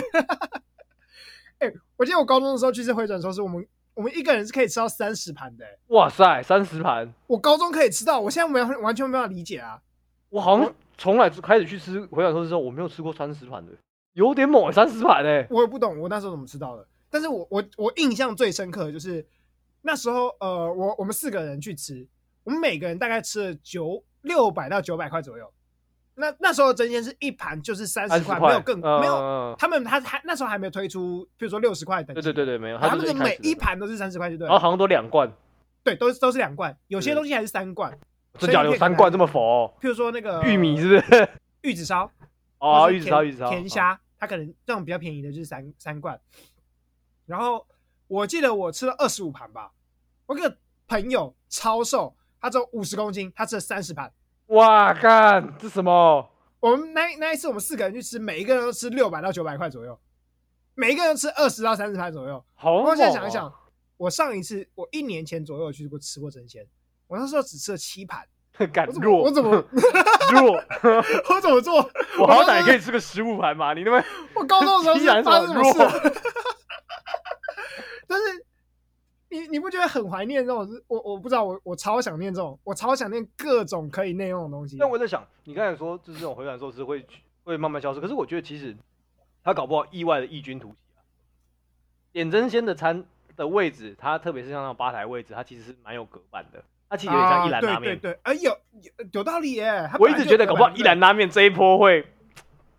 [1.59, 5.79] 哎、欸，我记得我高中的时候去吃回转寿司，我们我们一个人是可以吃到三十盘的、欸。
[5.87, 7.13] 哇塞，三十盘！
[7.27, 9.81] 我高中可以吃到，我现在没有完全没办法理解啊。
[10.29, 13.71] 我好像从来开始去吃回转寿司之后，我没有吃过三十盘的。
[14.13, 15.47] 有点猛，三十盘哎！
[15.49, 16.87] 我也不懂，我那时候怎么吃到的。
[17.09, 19.25] 但是我我我印象最深刻的就是
[19.81, 22.07] 那时候，呃，我我们四个人去吃，
[22.43, 25.51] 我们每个人大概吃了九六百到九百块左右。
[26.15, 29.55] 那那时候真鲜是一盘就是三十块，没有更、呃、没有。
[29.57, 32.21] 他们他还那时候还没有推出，比如说六十块等级。
[32.21, 32.77] 对对对对，没有。
[32.77, 34.47] 他们的每一盘都是三十块，就对。
[34.47, 35.31] 然后好像都两罐。
[35.83, 37.97] 对，都是都是两罐，有些东西还是三罐。
[38.39, 39.73] 真假有三罐这么佛、哦？
[39.81, 41.29] 譬如说那个玉米是不是？
[41.61, 42.09] 玉子烧
[42.59, 43.99] 哦，玉子烧玉子烧甜虾。
[44.19, 46.17] 它可能这种比较便宜的就是三三罐，
[47.25, 47.67] 然后
[48.07, 49.69] 我记得我吃了二十五盘吧。
[50.25, 54.09] 我个朋友超瘦，他只有五十公斤，他吃了三十盘。
[54.47, 56.29] 哇，干这什么？
[56.59, 59.99] 我们那那一次我们四个人去吃，每一个人都吃六百到九百块左右，
[60.75, 62.43] 每一个人吃二十到三十盘左右。
[62.53, 63.53] 好、哦，我现在想一想，
[63.97, 66.65] 我上一次我一年前左右去过吃过争鲜，
[67.07, 68.25] 我那时候只吃了七盘。
[68.71, 69.23] 敢弱？
[69.23, 69.49] 我怎么
[70.31, 70.53] 弱？
[71.29, 71.77] 我怎么做？
[72.19, 73.73] 我好歹也可以吃个十五盘嘛！
[73.73, 75.79] 你那边我高中的时候是发生什么事？
[78.07, 78.45] 但是
[79.33, 80.69] 你你不觉得很怀念这种？
[80.87, 84.77] 我我不知道，我我超想念这种，我超想念各种可以内用的东西。
[84.79, 87.03] 但我在想，你刚才说就是这种回转寿司会
[87.43, 88.75] 会慢慢消失，可是我觉得其实
[89.43, 91.01] 他搞不好意外的异军突起啊！
[92.11, 93.03] 点真鲜的餐
[93.35, 96.63] 的位置，它特别是像那种吧台位置，它其实是蛮有隔板的。
[96.87, 98.55] 它其实有点像一兰拉面，对对对，哎有
[99.13, 99.89] 有道理耶！
[99.99, 102.05] 我一直觉得搞不好一兰拉面这一波会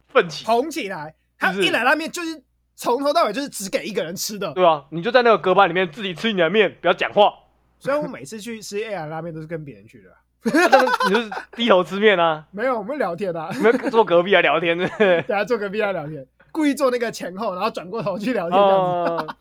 [0.07, 1.13] 奋起红起来。
[1.37, 2.41] 它一兰拉面就是
[2.77, 7.33] 从头到尾就是只给一个人吃的，对啊，你就在那个隔板里面自己吃你的面，不要讲话。
[7.79, 10.11] 虽然我每次去吃 A R 拉面都是跟别人去的，
[11.09, 12.47] 你就是低头吃面啊？
[12.51, 19.35] 没有，我们聊天啊，你们坐隔壁啊聊天， 对，大家坐隔壁啊聊天，故意坐那个前后，然后转过头去聊天这样子。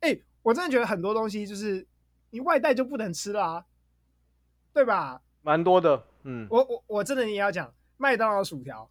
[0.00, 1.86] 哎，我真的觉得很多东西就是。
[2.32, 3.64] 你外带就不能吃啦啊，
[4.72, 5.20] 对吧？
[5.42, 8.88] 蛮多的，嗯，我我我真的也要讲，麦当劳薯条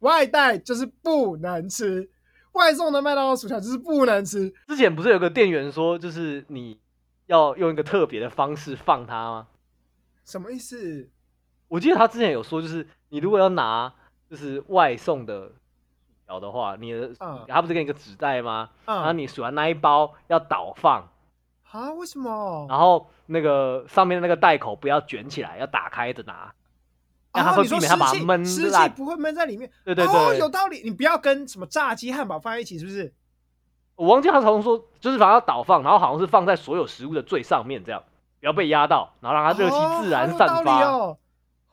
[0.00, 2.10] 外带就是不能吃，
[2.52, 4.52] 外送的麦当劳薯条就是不能吃。
[4.66, 6.78] 之前不是有个店员说，就是你
[7.26, 9.46] 要用一个特别的方式放它吗？
[10.24, 11.08] 什么意思？
[11.68, 13.92] 我记得他之前有说，就是你如果要拿
[14.28, 15.54] 就是外送的薯
[16.26, 18.70] 条的话，你的、嗯、他不是给你个纸袋吗？
[18.86, 21.08] 嗯、然后你数完那一包要倒放。
[21.70, 21.92] 啊？
[21.92, 22.66] 为什么？
[22.68, 26.52] 然后那个上面的那个袋口不要卷起来，要打开着拿。
[27.32, 29.70] 然后、啊、你说它把它闷湿气不会闷在里面。
[29.84, 30.82] 对对对、哦，有道理。
[30.82, 33.12] 你不要跟什么炸鸡、汉堡放在一起，是不是？
[33.94, 38.02] 我忘记他好像说，就是把它倒放，然后好像是放在所有食物的最上面，这样
[38.40, 40.84] 不要被压到，然后让它热气自然散发。
[40.84, 41.18] 哦，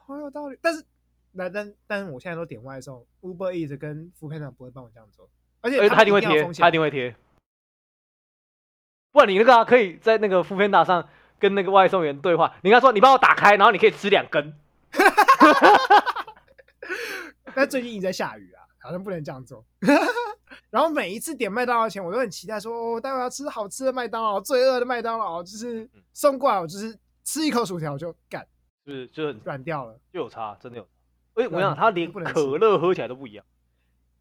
[0.05, 0.57] 好有道理。
[0.61, 0.83] 但是，
[1.31, 5.29] 那但但是我现在都点外送，Uber Eats 跟 foodpanda 不会帮我这样做，
[5.61, 7.15] 而且他一定会贴，他一定会贴。
[9.11, 11.07] 不然你那个、啊、可以在那个 foodpanda 上
[11.39, 14.53] 跟那个外送员对话，你跟他说，你帮我打开，然后你可以吃两根。
[17.55, 19.65] 但最近一直在下雨啊，好像不能这样做。
[20.69, 28.45] 然后每一次点麦当劳前，我都很期待说，哦，待会要吃好吃的麦当劳，罪恶的麦当劳，就是送过来，我就是吃一口薯条就干，
[28.85, 30.87] 就是就软掉了，就有差，真的有
[31.51, 33.45] 我想他连可乐喝起来都不一样，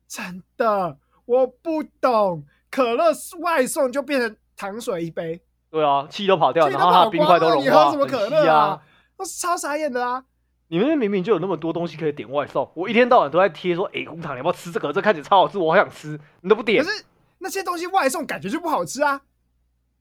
[0.06, 4.36] 真的，我不懂，可乐外送就变成。
[4.58, 5.38] 糖水一杯。
[5.68, 8.82] 对啊，气都跑掉，然后它冰块都融化，你喝什么可乐啊？
[9.18, 10.24] 我超傻眼的啊！
[10.68, 14.92] 你们明明就有那么多东西可以点外送，我一天到晚都在贴说，哎，红糖你要不要吃这个？
[14.92, 16.82] 这看起来超好吃，我好想吃，你都不点。
[16.84, 17.04] 可是
[17.38, 19.20] 那些东西外送感觉就不好吃啊。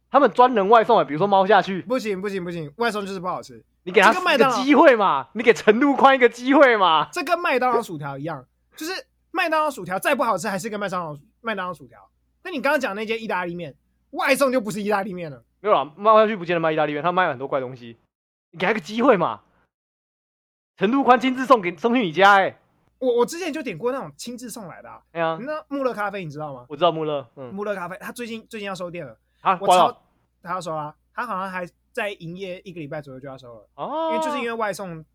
[0.10, 3.63] 他们专人外送啊，比如说猫下去，不行不行不行，外送就是不好吃。
[3.84, 7.10] 你给他一个机会嘛，你给陈陆宽一个机会嘛。
[7.12, 8.43] 这跟麦当劳薯条一样，
[8.75, 8.91] 就是
[9.32, 11.99] 麦当劳薯条再不好吃，还是跟麦当劳麦当劳薯条。
[12.43, 13.75] 那你刚刚讲那间意大利面，
[14.12, 15.43] 外送就不是意大利面了。
[15.60, 17.97] 没有啦，猫下去不见得卖意大利面，他卖了很多怪东西。
[18.51, 19.41] 你给他个机会嘛。
[20.78, 22.58] 陈陆宽亲自送给送去你家哎、欸。
[23.00, 25.02] 我我之前就点过那种亲自送来的、啊。
[25.12, 26.66] 哎呀，那穆勒咖啡你知道吗？
[26.68, 29.18] 我知道穆勒，嗯，穆勒咖啡，他最近最近要收店了。
[29.42, 30.02] 啊，我超
[30.42, 33.70] 他要收啊，他好像还在营业一个礼拜左右就要收了。
[33.76, 35.06] 哦，因为就是因为外送，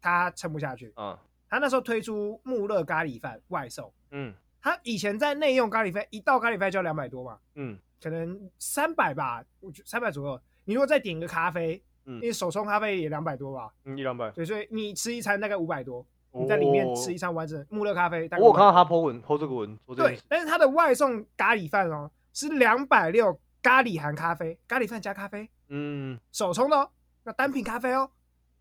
[0.00, 0.92] 他撑不下去。
[0.96, 1.16] 嗯，
[1.48, 3.92] 他那时候推出穆勒咖喱饭外送。
[4.10, 7.38] 嗯，他以前在内用咖喱饭，一道咖喱饭就要两百多嘛。
[7.54, 10.40] 嗯，可能三百吧，我觉得三百左右。
[10.64, 11.82] 你如果再点个咖啡。
[12.04, 18.28] 嗯，因为手冲咖啡也两百多吧，嗯，一两百，对，所以你吃一餐大概五百多，你在里面吃一餐完整穆勒咖啡。
[18.32, 26.90] 我有看到他 po 文 po 这个文，对，但是他的外送咖喱饭哦是两百六咖喱含咖啡，咖喱饭加咖啡，嗯，手冲的哦，
[27.24, 28.10] 那单品咖啡哦，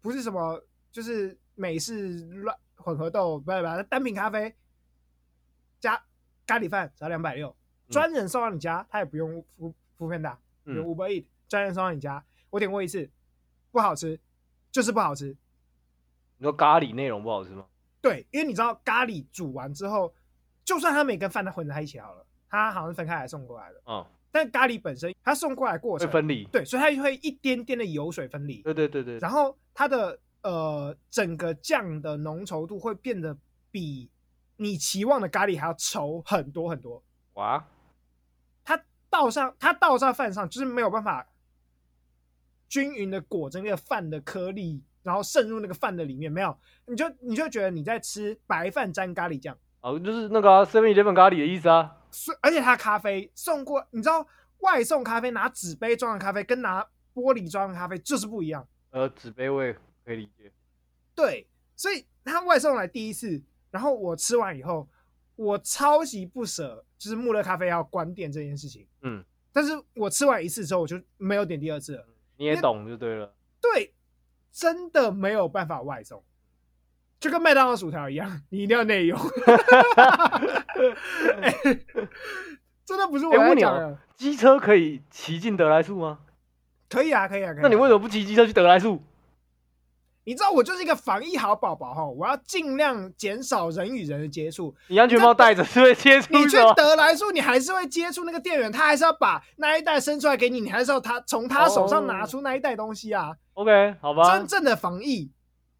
[0.01, 4.53] 不是什么就是美式乱混合豆，不是不是，单品咖啡
[5.79, 6.01] 加
[6.45, 7.55] 咖喱饭只要两百六，
[7.89, 13.09] 专人送到你家，他也不用付付片的，有 Uber Eats 专人送到你家，我点过一次。
[13.71, 14.19] 不好吃，
[14.71, 15.35] 就是不好吃。
[16.37, 17.65] 你说咖喱内容不好吃吗？
[18.01, 20.13] 对，因为你知道咖喱煮完之后，
[20.63, 23.81] 就算它每跟饭都混在一起好了，它好像是分开来送过来的。
[23.85, 24.05] 嗯。
[24.31, 28.61] 但咖喱本身它送过来过程会分离，对，所以它就会一点点的油水分离。
[28.61, 29.17] 对对对对。
[29.17, 33.35] 然后它的呃整个酱的浓稠度会变得
[33.71, 34.09] 比
[34.55, 37.03] 你期望的咖喱还要稠很多很多。
[37.33, 37.65] 哇！
[38.63, 41.27] 它倒上它倒上饭上就是没有办法。
[42.69, 51.97] 均匀的裹着那个饭的颗粒，然后渗入那个饭的里面，没有，你就你就觉得你在吃白饭沾咖喱酱，哦，就是那个 seven eleven 咖喱的意思啊。
[52.11, 54.25] 是，而且他咖啡送过，你知道
[54.59, 58.67] 外送咖啡拿纸杯装的咖啡跟拿玻璃装的咖啡就是不一样。
[58.91, 59.73] 呃，纸杯我也
[60.05, 60.51] 可以理解。
[61.13, 64.87] 对，所以他外送来第一次，然后我吃完以后，
[65.35, 68.87] 我超级不舍，就是穆勒咖啡要关店这件事情。
[69.01, 72.05] 嗯，但是我吃完一次之后，我就没有点第二次了。
[72.39, 73.93] 你也懂就对了，对，
[74.49, 76.23] 真的没有办法外送，
[77.19, 79.19] 就跟麦当劳薯条一样，你一定要内用。
[81.41, 81.51] 欸、
[82.85, 83.99] 真的不是我在讲的。
[84.15, 86.19] 机、欸、车可以骑进得来树吗？
[86.87, 87.63] 可以啊，可以啊，可以啊。
[87.63, 89.03] 那你为什么不骑机车去得来速？
[90.29, 94.71] 你知道我就是一个防疫好宝宝哈，我要尽量减少人与人的接触。
[94.87, 96.31] 你安全帽戴着是会接触。
[96.37, 103.35] 你去得来速，你还是会接触那个店员，他还是要把那一袋伸出来给你，你还是要他从他手上拿出那一袋东西啊。
[103.55, 103.65] Oh.
[103.65, 104.37] OK，好吧。
[104.37, 105.31] 真正的防疫，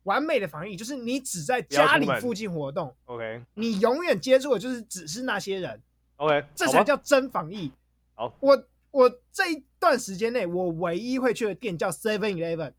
[0.02, 2.92] 完美的防疫，就是你只在家里附近活动。
[3.06, 5.80] OK，你永远接触的就是只是那些人。
[6.16, 7.72] OK，这才叫真防疫。
[8.16, 12.74] 好，我我这一段时间内，我唯一会去的店叫 Seven Eleven。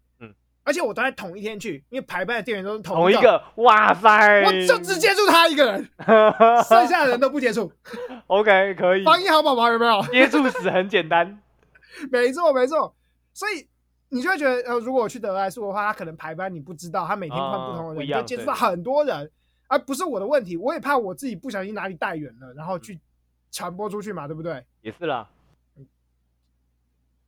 [0.62, 3.20] 而且我都在同一天去，因为排班的店员都是同一个。
[3.20, 4.42] 同一个，哇塞！
[4.44, 5.88] 我就只接触他一个人，
[6.68, 7.72] 剩下的人都不接触。
[8.28, 9.02] OK，可以。
[9.02, 10.02] 防疫好宝宝有没有？
[10.12, 11.40] 接触死很简单。
[12.12, 12.94] 没错，没错。
[13.32, 13.66] 所以
[14.10, 19.30] 你就会觉得，呃，如果我去德莱速的话，他可能排班你不知道，他每天换不同的人，你就接触到很多人，
[19.66, 20.56] 而不是我的问题。
[20.58, 23.00] 我也怕我自己不小心哪里带远了，然后去
[23.50, 24.62] 传播出去嘛，对不对？
[24.82, 25.26] 也是啦。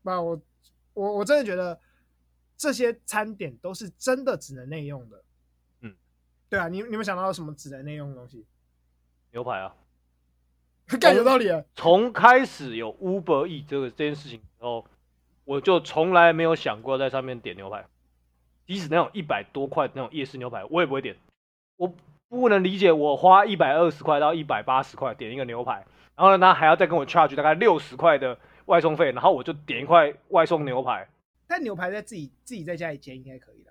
[0.02, 0.38] 那我
[0.92, 1.78] 我我真的觉得。
[2.62, 5.24] 这些餐点都是真的只能内用的，
[5.80, 5.92] 嗯，
[6.48, 8.46] 对啊，你你们想到什么只能内用的东西？
[9.32, 9.74] 牛排啊，
[11.00, 11.50] 感有道理。
[11.74, 14.86] 从开始有 Uber Eats 这个这件事情之后，
[15.44, 17.84] 我就从来没有想过在上面点牛排，
[18.64, 21.16] 即使那种一百多块那种夜市牛排，我也不会点。
[21.76, 21.92] 我
[22.28, 31.08] 不能理解，我花一百二十块到一百八十块点一个牛排，然后呢，他还要再跟我 charge 大概六十块的外送费，然后我就点一块外送牛排。
[31.52, 33.70] 但牛排在自己自己在家里煎应该可以的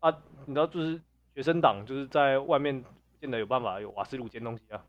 [0.00, 0.14] 啊！
[0.44, 1.00] 你知道，就是
[1.34, 4.84] 学生党就是在外面不见得有办法有瓦斯炉煎东西啊，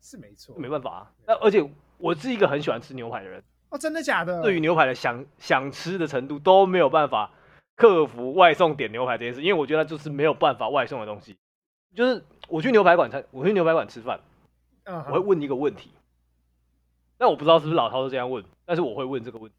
[0.00, 1.12] 是没错，没办法啊。
[1.26, 4.42] 那而且我是一个很喜欢吃牛排的人哦，真的假的？
[4.42, 7.32] 对于牛排的想想吃的程度都没有办法
[7.74, 11.36] 克服外送点牛排这件事，因为我觉得就是没有办法外送的东西。
[11.96, 14.20] 就是我去牛排馆餐，我去牛排馆吃饭，
[14.84, 15.90] 嗯，我会问一个问题，
[17.18, 19.56] 但我不知道是不是老涛都这样问，但是我会问这个问题。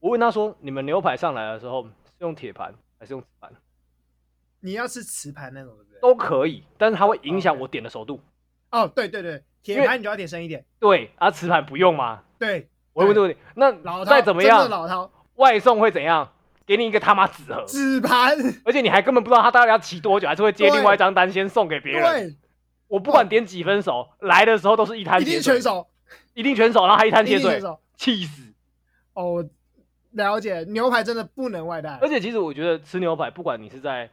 [0.00, 3.52] 我问他说：“你们牛排上来的时候是用铁盘还是用瓷盘？
[4.60, 6.00] 你要是瓷盘那种，对不对？
[6.00, 8.20] 都可以，但是它会影响我点的熟度。
[8.70, 10.64] 哦，对对对，铁盘你就要点深一点。
[10.78, 12.22] 对，啊，瓷盘不用吗？
[12.38, 16.32] 对，我问这个问题，那再怎么样，老饕外送会怎样？
[16.66, 22.02] 给你一个他妈纸盒，纸盘，而且你还根本不知道他到底要骑多久，还是会接另外一张单先送给别人。
[22.02, 22.36] 对，
[22.86, 25.88] 我不管点几分熟，来的时候都是一摊，一定全熟，
[26.32, 27.60] 一定全熟，然后还一摊血水，
[27.96, 28.54] 气死！
[29.14, 29.44] 哦，
[30.12, 31.98] 了解，牛排真的不能外带。
[32.00, 34.10] 而且其实我觉得吃牛排，不管你是在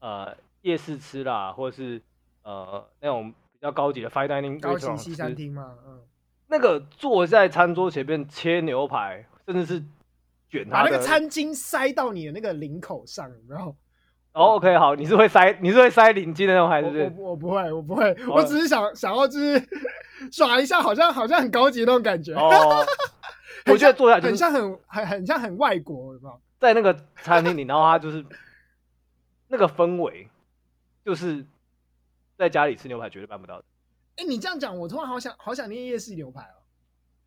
[0.00, 2.00] 呃夜市吃啦，或者是
[2.42, 6.00] 呃那种比较高级的 fine dining 高级西餐厅嘛，嗯，
[6.48, 9.82] 那个坐在餐桌前面切牛排，甚至是
[10.48, 10.68] 卷。
[10.68, 13.74] 把那个餐巾塞到你的那个领口上，然后，
[14.32, 17.12] 哦，OK，好，你是会塞，你是会塞领巾的那种，还是？
[17.16, 19.60] 我我，我不会，我不会，我只是想想要就是
[20.30, 22.32] 耍一下，好像好像很高级的那种感觉。
[22.34, 22.84] 哦，
[23.72, 26.40] 我觉得坐下去很像很很很像很外国，有没有？
[26.58, 28.24] 在那个餐厅里，然后他就是
[29.48, 30.28] 那个氛围，
[31.04, 31.44] 就是
[32.38, 33.64] 在家里吃牛排绝对办不到的。
[34.16, 36.61] 哎，你这样讲，我突然好想好想念夜市牛排哦。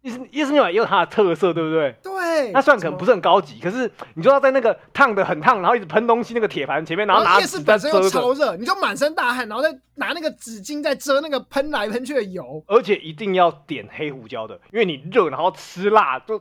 [0.06, 1.96] 夜市夜市牛排也有它的特色，对不对？
[2.04, 16.40] 对，它虽然可能不是很高级，可是你就要在那个烫的很烫，然后一直喷东西那个铁盘前面，然后拿夜市本身又超热，你就满身大汗，然后再拿那个纸巾在遮那个喷来喷去的油，而且一定要点黑胡椒的，因为你热，然后吃辣就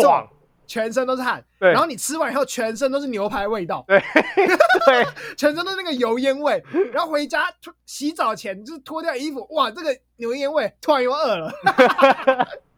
[0.00, 0.26] 爽，
[0.66, 1.44] 全身都是汗。
[1.60, 4.02] 对，然后你吃完以后，全身都是牛排味道，对，
[4.86, 5.04] 对，
[5.36, 6.64] 全身都是那个油烟味。
[6.94, 7.44] 然后回家
[7.84, 11.52] 洗澡前就是脱掉衣服，哇，这个油烟味突然又饿了。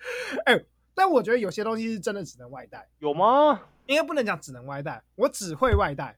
[0.46, 3.60] 哎、欸，但我觉得有些东西是真的只能外带，有吗？
[3.86, 6.16] 应该不能讲只能外带，我只会外带。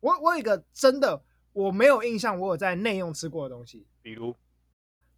[0.00, 4.34] 我我有一个真的我没有印象，我有在内用吃过的东西，比如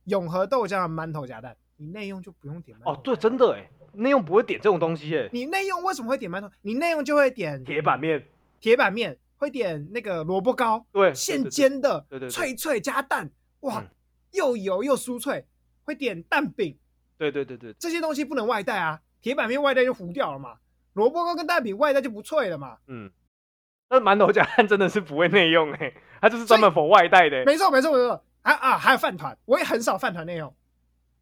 [0.05, 2.93] 永和豆浆的馒头夹蛋，你内用就不用点馒头。
[2.93, 5.29] 哦，对，真的哎，内用不会点这种东西哎。
[5.33, 6.51] 你内用为什么会点馒头？
[6.61, 8.27] 你内用就会点铁板面，
[8.61, 13.89] 铁板面会点那个萝卜糕，对，现煎的，对对，脆脆加蛋，哇，嗯、
[14.33, 15.47] 又油又酥脆，
[15.85, 16.77] 会点蛋饼。
[17.19, 19.01] 对对对对，这些东西不能外带啊！
[19.21, 20.55] 铁板面外带就糊掉了嘛，
[20.95, 22.79] 萝卜糕跟蛋饼外带就不脆了嘛。
[22.89, 23.11] 嗯，
[23.89, 27.45] 那馒头夹蛋真的是不会内用哎，它就是专门 for 外带的。
[27.45, 30.53] 没错没错没错，啊啊，还有饭团，我也很少饭团内用。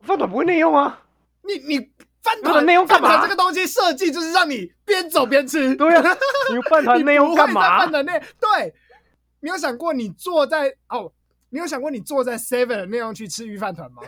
[0.01, 1.03] 饭团不会内用啊？
[1.43, 1.79] 你你
[2.23, 3.23] 饭团内用干嘛？
[3.23, 5.77] 这个东西设计就是让你边走边吃。
[5.77, 6.17] 对啊，
[6.51, 7.81] 你饭团内用 干嘛？
[7.81, 8.75] 饭团内对，
[9.41, 11.13] 你有想过你坐在哦？
[11.51, 14.03] 你有想过你坐在 Seven 内用去吃鱼饭团吗？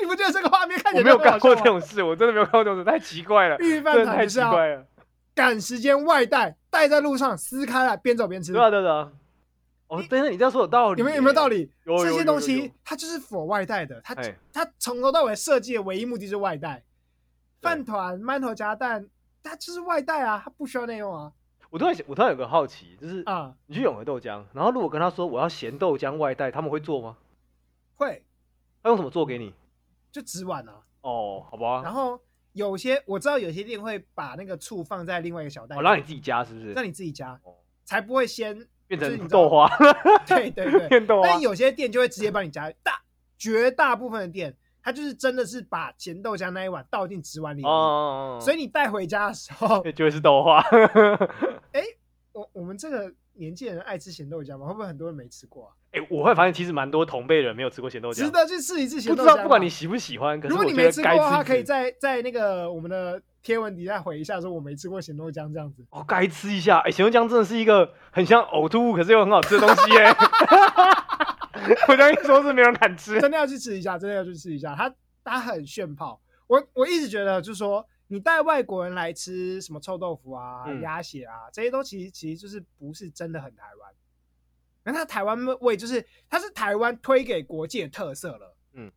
[0.00, 1.00] 你不觉得这个画面看起来？
[1.00, 3.56] 我没有干过这种事，我真的没有干过这种事，太奇怪了。
[3.58, 4.86] 预饭团太奇怪了，
[5.34, 8.52] 赶时间外带，带在路上撕开来边走边吃。
[8.52, 9.12] 对啊对啊。
[9.88, 11.00] 哦，等等，你这样说有道理。
[11.00, 11.68] 有没有有没有道理？
[11.84, 14.14] 这些东西它就是 for 外带的，它
[14.52, 16.84] 它从头到尾设计的唯一目的就是外带。
[17.60, 19.08] 饭团、馒头夹蛋，
[19.42, 21.32] 它就是外带啊，它不需要内用啊。
[21.70, 27.16] 我突然我突然有个好奇，就是啊，你去永和豆浆，然后如果跟他说我要咸豆浆外带，他们会做吗？
[27.96, 28.24] 会。
[28.82, 29.52] 他用什么做给你？
[30.12, 31.82] 就纸碗啊，哦，好吧。
[31.82, 32.20] 然后
[32.52, 36.72] 有些我知道有些店会把那个醋放在另外一个小袋，哦，让你自己加是不是？
[36.72, 39.68] 让你自己加，哦，才不会先变成豆花。
[40.26, 41.28] 对对对，变豆花。
[41.28, 43.00] 但有些店就会直接帮你加，大
[43.38, 50.60] 绝大部分的店，它就是真的是把咸豆浆那一碗倒进纸碗里，哦，所以你带回家的时候 就会是豆花。
[51.72, 51.82] 哎，
[52.32, 54.66] 我我们这个年纪人爱吃咸豆浆吗？
[54.66, 55.72] 会不会很多人没吃过啊？
[55.92, 59.26] 哎，我会发现其实蛮多同辈人没有吃过咸豆浆，值得去试一次咸豆浆。
[59.26, 65.84] 不知道不管你喜不喜欢，如果你没吃过的话，可以在在那个我们的天文底下回一下，说我没吃过咸豆浆这样子。
[65.90, 66.78] 哦，该吃一下。
[66.78, 70.06] 哎，咸豆浆真的是一个很像呕吐物，可是又很好吃的东西耶。
[71.88, 73.20] 我这样一说，是没人敢吃。
[73.20, 74.74] 真的要去吃一下，真的要去吃一下。
[74.76, 76.20] 它它很炫泡。
[76.46, 83.90] 我我一直觉得，就是说你带外国人来吃什么臭豆腐啊、鸭血啊，这些都其实其实就是不是真的很台湾。
[84.82, 88.56] 那它台湾味就是，它是台湾推给国际的特色了。
[88.72, 88.90] 嗯，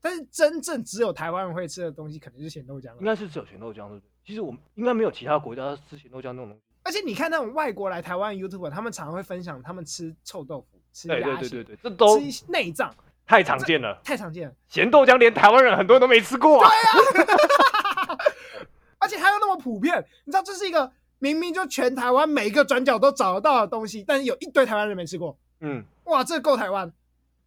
[0.00, 2.96] 但是真正只有台湾人会吃的东西，肯定是咸豆浆。
[2.98, 4.02] 应该是只有咸豆浆，对不对？
[4.24, 6.62] 其实我们应该没有其他国家吃咸豆浆那种东西。
[6.82, 12.94] 而且你看那种外国来台湾的 YouTuber，他们常常会分享他们吃臭豆腐、吃鸭血，对对对对，这都吃内脏，
[13.26, 14.54] 太常见了，太常见了。
[14.68, 16.70] 咸豆浆连台湾人很多人都没吃过啊。
[17.12, 18.16] 对啊，
[18.98, 20.90] 而且它又那么普遍，你知道这是一个。
[21.18, 25.36] 明明就全台湾每一个转角都找得到的东西，但是有一堆台湾人没吃过。
[25.60, 26.92] 嗯，哇，这个够台湾，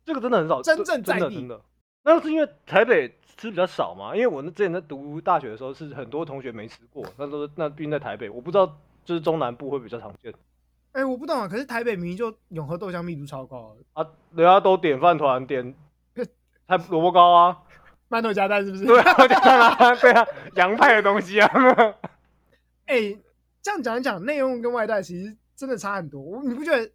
[0.03, 1.35] 这个真的很少，真正在地。
[1.35, 1.61] 真的，
[2.03, 3.07] 那是因为台北
[3.37, 4.13] 吃比较少嘛？
[4.13, 8.67] 因为我之前在读大学的时候，是很多同学没吃过，那都那毕竟在台北，我不知道
[9.05, 10.33] 就是中南部会比较常见。
[10.91, 11.47] 哎、欸，我不懂啊。
[11.47, 14.05] 可是台北明明就永和豆浆密度超高啊，
[14.35, 15.73] 人家都点饭团，点
[16.67, 17.57] 还萝卜糕啊，
[18.09, 18.85] 馒头夹蛋是不是？
[18.85, 21.47] 对啊，对啊， 洋派的东西啊。
[22.87, 23.19] 哎、欸。
[23.61, 26.21] 这样讲一讲，内用跟外带其实真的差很多。
[26.21, 26.91] 我你不觉得？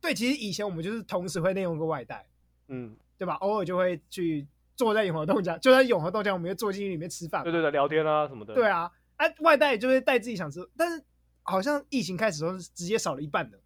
[0.00, 2.26] 对，其实以前我们就是同时会内用跟外带，
[2.68, 3.34] 嗯，对吧？
[3.36, 4.46] 偶尔就会去
[4.76, 7.42] 坐在永和豆浆，就在永和豆浆，我们就坐进去里面吃饭。
[7.42, 8.52] 对对对，聊天啊什么的。
[8.54, 11.02] 对啊，哎、啊，外带就是带自己想吃，但是
[11.42, 13.58] 好像疫情开始的时候是直接少了一半的，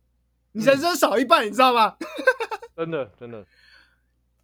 [0.53, 1.97] 你人生少一半，嗯、你知道吗？
[2.77, 3.45] 真的真的，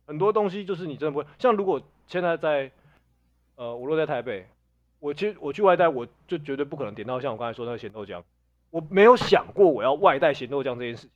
[0.04, 1.26] 很多东西就是你真的不会。
[1.38, 2.72] 像如果现在在，
[3.54, 4.48] 呃，我落在台北，
[5.04, 8.22] 我其实我去外带，我就绝对不可能点到像我刚才说那个咸豆浆，
[8.70, 11.10] 我没有想过我要外带咸豆浆这件事情。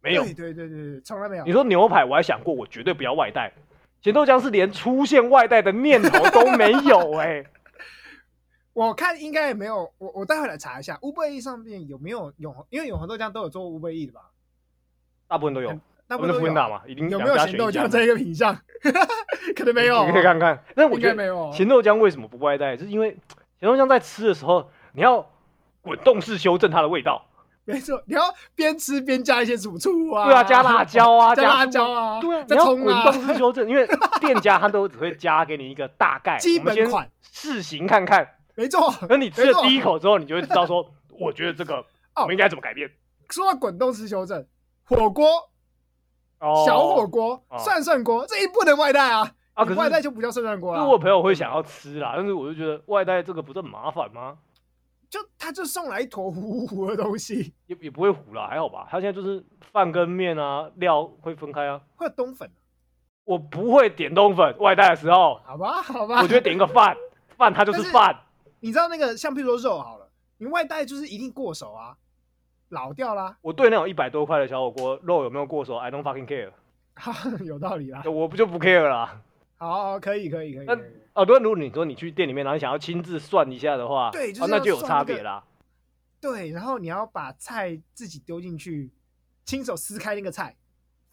[0.00, 1.44] 没有，对对对对，从来没有。
[1.44, 3.52] 你说牛排，我还想过，我绝对不要外带。
[4.00, 7.46] 咸豆浆是连出现外带的念头都没有 哎、欸。
[8.72, 14.30] 我看应该也没有，我我待会来查一下，Uber Eats 上面有没有永，因为永和豆浆都有做 Uber Eats 的吧？
[15.28, 15.78] 大部分都有，
[16.10, 16.82] 大部分都有嘛？
[16.88, 18.52] 一定有没有咸豆浆这一个品相？
[19.54, 20.60] 可能没有，你可以看看。
[20.74, 22.76] 但我觉得没有咸豆浆为什么不外带？
[22.76, 23.10] 就是因为
[23.60, 25.24] 咸豆浆在吃的时候，你要
[25.80, 27.24] 滚动式修正它的味道。
[27.64, 28.22] 没错，你要
[28.56, 33.88] 边吃边加一些主醋啊，对啊，加辣椒啊， 加辣椒啊，对啊，你要滚动式修正，因为
[34.20, 38.26] 店家他都只会加给你一个大概基本款试行看看。
[38.56, 40.84] 没错，等你吃了第一口之后，你就会知道说，
[41.20, 41.84] 我觉得这个
[42.16, 42.90] 我们应该怎么改变。
[43.28, 44.44] 说到滚动式修正，
[44.82, 45.24] 火锅、
[46.66, 50.82] 小火锅、涮涮锅，这一不能外带啊，啊，可是外带就不叫涮涮锅了。
[50.82, 54.38] 就我朋友会想要吃啦，但是我就觉得外带这个不是很麻烦吗？
[55.10, 58.86] 就他就送来一坨糊糊的东西，也也不会糊啦，还好吧。
[58.88, 61.80] 他现在就是饭跟面啊，料会分开啊。
[61.96, 62.48] 会有冬粉，
[63.24, 65.40] 我不会点冬粉，外带的时候。
[65.44, 66.22] 好吧，好吧。
[66.22, 66.96] 我觉得点一个饭，
[67.36, 68.16] 饭它就是饭。
[68.60, 71.96] 你知道那个像譬如说肉好了，你外带就是一定过手啊，
[72.70, 73.36] 老掉啦。
[73.42, 76.50] 我对那种一百多块的小火锅肉有没有过手，I don't fucking care。
[77.44, 79.22] 有道理啦，我不就不 care 啦。
[79.56, 80.66] 好，可以，可以，可以。
[81.12, 85.44] 哦，对，如果你说你去店里面，然后你想要亲自算一下的话，对，那就有差别啦。
[86.20, 88.90] 对，然后你要把菜自己丢进去，
[89.44, 90.56] 亲手撕开那个菜，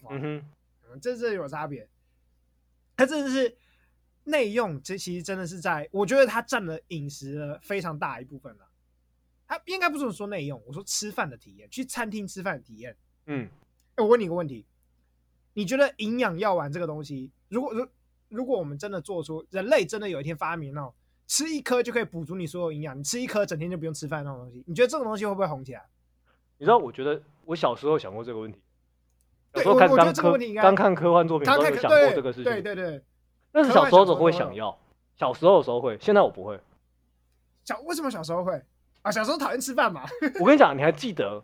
[0.08, 1.88] 嗯哼，这是有差别。
[2.96, 3.56] 它真的是
[4.24, 8.67] 内用，这其实真的是在，我觉得它占了饮食的非常大一部分了。
[9.48, 12.94] 它应该不是说内用，我说吃饭的体验，去餐厅吃饭的体验。
[13.26, 13.48] 嗯，
[13.96, 14.64] 我问你一个问题，
[15.54, 17.88] 你觉得营养药丸这个东西，如果如
[18.28, 20.92] 如果我们真的做出人类真的有一天发明那种
[21.26, 25.82] 吃一颗就可以补足你所有营养，你吃一颗整天就不用吃饭那种东西，你觉得这种东西会不会红起来？
[26.58, 28.60] 你知道，我觉得我小时候想过这个问题。
[29.52, 32.52] 对，我觉得这个问题应该刚看科幻作品的时候有想过这个事情。
[32.52, 33.02] 对对对。
[33.50, 34.78] 但是小时候总会想要，
[35.16, 36.60] 小时候的时候会，现在我不会。
[37.64, 38.62] 小为什么小时候会
[39.08, 39.10] 啊？
[39.10, 40.02] 小时候讨厌吃饭嘛。
[40.38, 41.42] 我跟你讲，你还记得？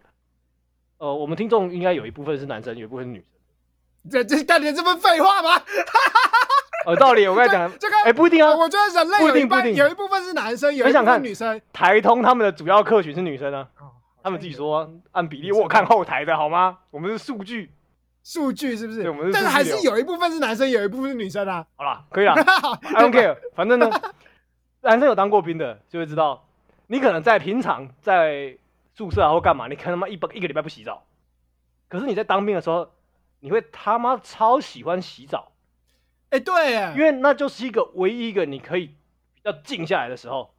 [0.99, 4.11] 呃，我们听众应该有一部分是男生，有一部分是女生。
[4.11, 5.61] 这这干点这么废话吗？
[6.87, 8.55] 有道理，我跟你讲，这个哎不一定啊。
[8.55, 11.61] 我觉得人类有一半有一部分是男生，有一部分女生。
[11.73, 13.67] 台通他们的主要客群是女生啊，
[14.23, 16.79] 他们自己说按比例，我看后台的好吗？
[16.91, 17.73] 我们是数据，
[18.23, 19.09] 数据是不是？
[19.09, 19.33] 我们是。
[19.33, 21.67] 但是还是有一部分是男生，有一部分是女生啊。
[21.77, 22.35] 好了，可以了，
[22.95, 23.37] I don't care。
[23.57, 23.91] 反正呢，
[24.83, 26.47] 男生有当过兵的就会知道，
[26.87, 28.59] 你可能在平常在
[28.95, 31.07] 宿舍啊或干嘛，你可能他妈一一个礼拜不洗澡，
[31.89, 32.91] 可是你在当兵的时候，
[33.41, 35.53] 你会他妈超喜欢洗澡。
[36.31, 40.53] 哎，对，因为那就是一个唯一一个你可以比较静下来的时候，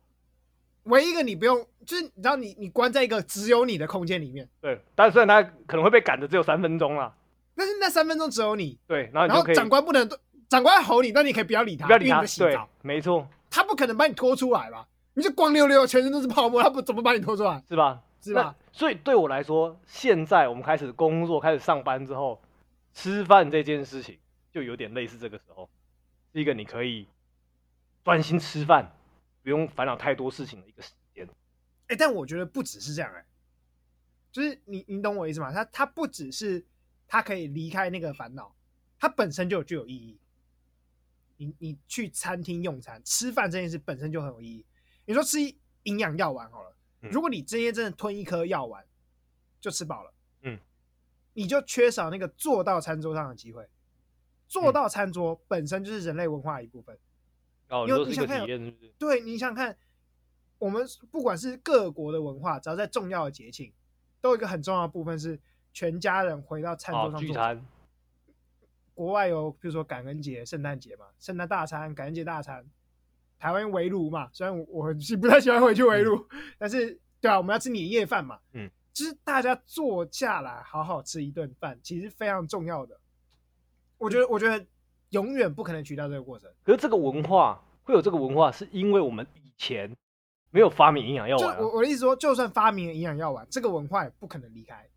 [0.84, 4.47] 唯一一个你不用，就是你知道你你关在一个只有你的空间里面。
[4.61, 7.13] 对，但虽然他可能会被赶的只有三分钟啦，
[7.55, 8.78] 但是那三分钟只有你。
[8.88, 10.09] 对，然后然后长官不能，
[10.47, 12.21] 长官吼你，但你可以不要理他，不要理他。
[12.38, 14.88] 对，没错，他不可能把你拖出来吧？
[15.16, 17.63] 你就光溜溜，全身都是泡沫，他不怎么把你拖出来？
[17.68, 18.03] 是吧？
[18.22, 18.55] 是吧？
[18.72, 22.41] 所以对我来说，现在我们开始工作、开始上班之后，
[22.93, 24.20] 吃饭这件事情
[24.51, 25.70] 就有点类似这个时候。
[26.34, 27.07] 是一个你可以
[28.03, 28.91] 专心吃饭，
[29.41, 31.26] 不用烦恼太多事情的一个时间。
[31.26, 31.30] 哎、
[31.89, 33.26] 欸，但我觉得不只是这样、欸，哎，
[34.34, 35.53] 就是你你懂我意思吗？
[35.53, 36.66] 他他不只是
[37.07, 38.53] 他可以离开那个烦恼，
[38.99, 40.20] 它本身就有具有意义。
[41.38, 44.66] 你你去餐厅用餐吃饭这件事本身就很有意义。
[45.06, 45.39] 你说吃
[45.84, 48.86] 营养药丸好了，嗯、如果你今天真的吞一颗药丸
[49.60, 50.60] 就吃饱了，嗯，
[51.34, 53.68] 你就缺少那个坐到餐桌上的机会。
[54.47, 56.97] 坐到餐桌本身就是人类文化的一部分。
[57.70, 58.45] 哦，你想看，
[58.99, 59.76] 对，你想想看，
[60.60, 63.74] 我们不管是各国的文化，只要在重要的节庆，
[64.22, 65.39] 都有一个很重要的部分是
[65.74, 67.66] 全家人回到餐桌上聚餐。
[68.93, 72.66] 国外有，比如说感恩节、圣诞节嘛，圣诞大餐、感恩节大餐。
[73.39, 76.25] 台湾围炉嘛，虽然我我不太喜欢回去围炉，
[76.57, 78.39] 但是对啊，我们要吃年夜饭嘛。
[78.53, 82.99] 嗯，就是大家坐下来好好吃一顿饭，其实非常重要的。
[83.97, 84.65] 我觉得，我觉得
[85.09, 86.49] 永远不可能取代这个过程。
[86.63, 89.95] 可是这个文化会有这个文化，是因为我们以前
[90.51, 91.57] 没有发明营养药丸。
[91.59, 94.88] 我我的意思说，就算发明了营养药丸，这个文化也不可能离开。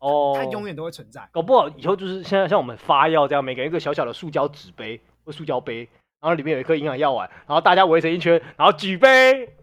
[0.00, 1.28] 哦，它永远都会存在。
[1.30, 5.88] 搞不好以后就是现在像我们发药这样，每个人一个小小的塑胶纸杯或塑胶杯，
[6.24, 9.54] 然后里面有一颗营养药丸，然后大家围成一圈，然后举杯，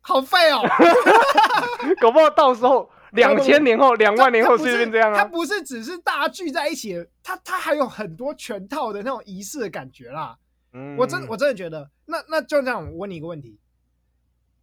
[0.00, 0.62] 好废哦！
[2.00, 5.18] 搞不好到时候两千年后、两万年后是不是这样啊？
[5.18, 10.38] 它不是只是大家聚在一起，它它还有很多全套的那种仪式的感觉啦。
[10.72, 13.58] 嗯，我真我真的觉得，那那就这样，我问你一个问题：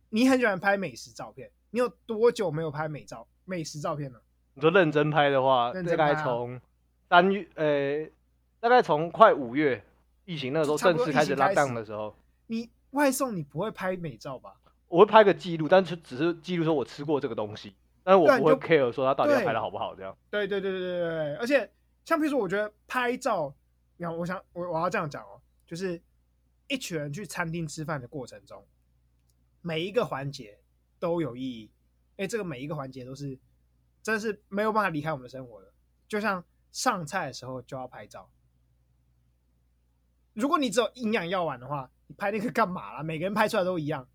[0.09, 4.19] 你很喜欢拍美食照片，你有多久没有拍美照美食照片了？
[4.55, 6.59] 你说认真拍的话，大概从
[7.07, 8.11] 三月，呃、欸，
[8.59, 9.83] 大概从快五月
[10.27, 12.13] 疫情那个时候正式开始拉档的时候，
[12.47, 14.53] 你外送你不会拍美照吧？
[14.89, 17.73] 我会拍个记录，但是只是记录说我吃过这个东西，
[18.03, 20.15] 但是我不会 care 说他到底要拍的好不好这样。
[20.29, 21.71] 对对对对对对，而且
[22.03, 23.55] 像比如说，我觉得拍照，
[23.95, 25.41] 你看，我想我我要这样讲哦。
[25.65, 26.01] 就是
[26.67, 28.65] 一群人去餐厅吃饭的过程中，
[29.61, 30.59] 每一个环节
[30.99, 31.71] 都有意义。
[32.17, 33.39] 哎，这个每一个环节都是
[34.03, 35.71] 真的是没有办法离开我们的生活的。
[36.05, 38.29] 就像上菜的时候就要拍照。
[40.37, 43.01] 如果你只有营养药丸的话，你拍那个干嘛啦？
[43.01, 44.07] 每个人拍出来都一样，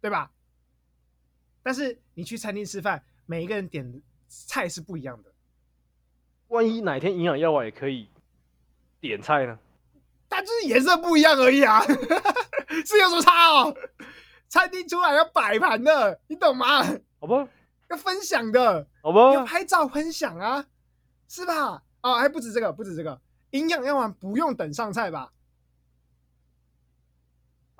[0.00, 0.30] 对吧？
[1.62, 5.30] 但是你去餐厅吃饭，每一个人点菜是不一样的。
[6.48, 8.08] 万一哪天营养药丸也可以
[9.00, 9.58] 点菜呢？
[10.30, 11.84] 它就是颜色不一样而已啊，
[12.86, 13.76] 是有什么差哦？
[14.48, 16.82] 餐厅出来要摆盘的，你懂吗？
[17.20, 17.46] 好吧，
[17.90, 20.64] 要分享的，好吧，要拍照分享啊，
[21.28, 21.82] 是吧？
[22.00, 25.30] 哦，还不止这个，不止这个，营养药丸不用等上菜吧？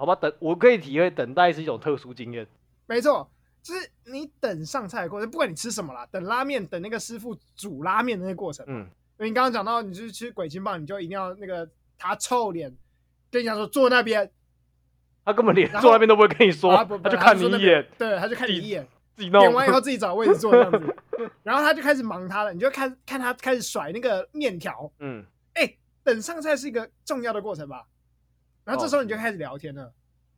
[0.01, 2.47] 好吧，等我可以体会，等待是一种特殊经验。
[2.87, 3.31] 没错，
[3.63, 8.65] 就是你等上菜的过程，不管你吃什么啦，等拉面，等那个师傅煮拉面的那个过程。
[8.69, 8.79] 嗯，
[9.19, 11.69] 因为你刚刚讲到，你去吃鬼金棒，你就一定要那个。
[12.03, 12.75] 他臭脸
[13.31, 14.33] 跟你讲说坐那边，
[15.23, 20.97] 他根本连坐那边都不会跟你说，他就看你一眼，对，他就看你一眼，自己弄，点完以后自己找位置坐这样子，
[21.45, 25.23] 然后他就开始忙他了，你就看看他开始甩那个面条，嗯，
[25.53, 25.71] 哎，
[26.03, 27.85] 等上菜是一个重要的过程吧，
[28.71, 29.93] 然后这时候你就开始聊天了，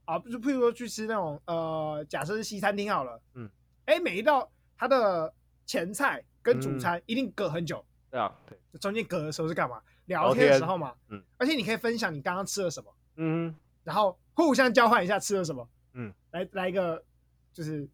[0.07, 3.49] 啊，就譬如说去吃那种呃，假设是西餐厅好了，嗯，
[3.85, 5.33] 哎，每一道它的
[5.67, 9.83] 前菜跟主餐一定隔很久，对啊，对，中间隔的时候是干嘛？
[10.07, 13.55] 聊天的时候嘛，嗯，而且你可以分享你刚刚吃了什么，嗯，
[13.85, 17.05] 然后互相交换一下吃了什么，嗯，来来一个
[17.53, 17.87] 就是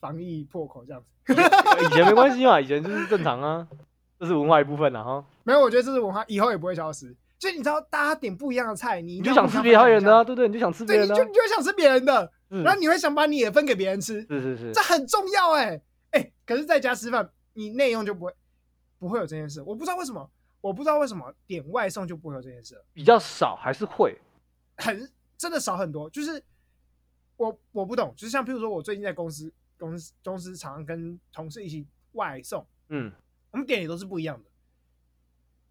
[0.00, 3.66] 防疫破口这样子，以前没关系嘛，以前就是正常啊，
[4.18, 5.02] 这是文化一部分啊。
[5.02, 5.24] 哈。
[5.44, 7.16] 没有，我觉得这是文化，以后也不会消失。
[7.38, 15.80] 就你知道，大家点不一样的菜，你就想吃别人的啊，对对，你就想吃别人的，你就你就想吃别人的，然后你会想把你也分给别人吃，是是是，这很重要哎
[16.10, 18.34] 哎，可是在家吃饭，你内用就不会
[18.98, 20.30] 不会有这件事，我不知道为什么。
[20.60, 24.18] 我不知道为什么点外送就不会有这件事，比较少还是会？
[24.78, 26.10] 很真的少很多。
[26.10, 26.42] 就是
[27.36, 33.10] 我我不懂，就是像譬如说我最近在公司公司公司常常跟同事一起外送，嗯，
[33.52, 34.47] 我们点也都是不一样的，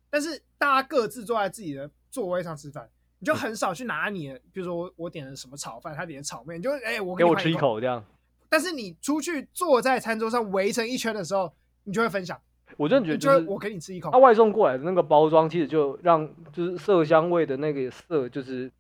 [0.10, 2.90] 但是大家各自坐在自己的座位上吃饭，
[3.20, 8.04] 你就很少去拿你的，嗯、比如说我我点了什么炒饭，他点的炒面，你就哎、欸、我给，给我吃一口这样。
[8.50, 11.54] 但是你出去坐在餐桌上围成一圈的时候，
[11.84, 12.40] 你就会分享。
[12.76, 14.12] 我真的觉得，就是我给你吃一口。
[14.12, 18.72] 他外送过来的那个包装，其实就让就是色香味的那个色，就是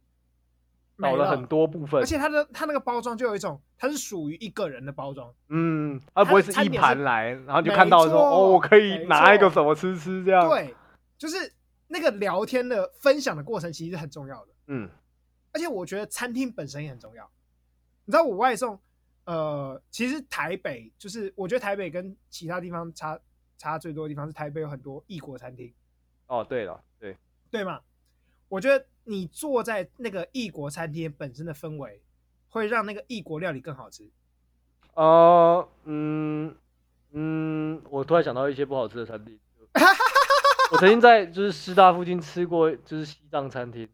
[0.99, 2.01] 少了很多部分。
[2.01, 5.33] 而且它的它那个包装就有一种，它是属于一个人的包装。
[5.49, 10.47] 嗯，它不会是一盘来，然后就看到说哦，我可以拿一个什么吃吃这样。
[10.49, 10.75] 对，
[11.17, 11.53] 就是
[11.87, 14.53] 那个聊天的分享的过程，其实是很重要的。
[14.67, 14.89] 嗯，
[15.51, 17.29] 而且我觉得餐厅本身也很重要。
[18.05, 18.79] 你知道我外送，
[19.25, 23.19] 呃，其实台北就是我觉得台北跟其他地方差。
[23.59, 25.73] 差最多的地方是台北有很多异国餐厅。
[26.27, 27.17] 哦，对了，对
[27.49, 27.81] 对嘛，
[28.49, 31.99] 我觉得你坐在那个异国餐厅本身的氛围，
[32.49, 34.07] 会让那个异国料理更好吃。
[34.93, 36.55] 哦，嗯
[37.13, 39.39] 嗯，我突然想到一些不好吃的餐厅。
[40.71, 43.87] 我曾经在就是师大附近吃过，就是西藏餐厅。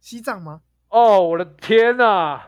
[0.00, 0.60] 西藏吗？
[0.88, 2.40] 哦，我的天呐！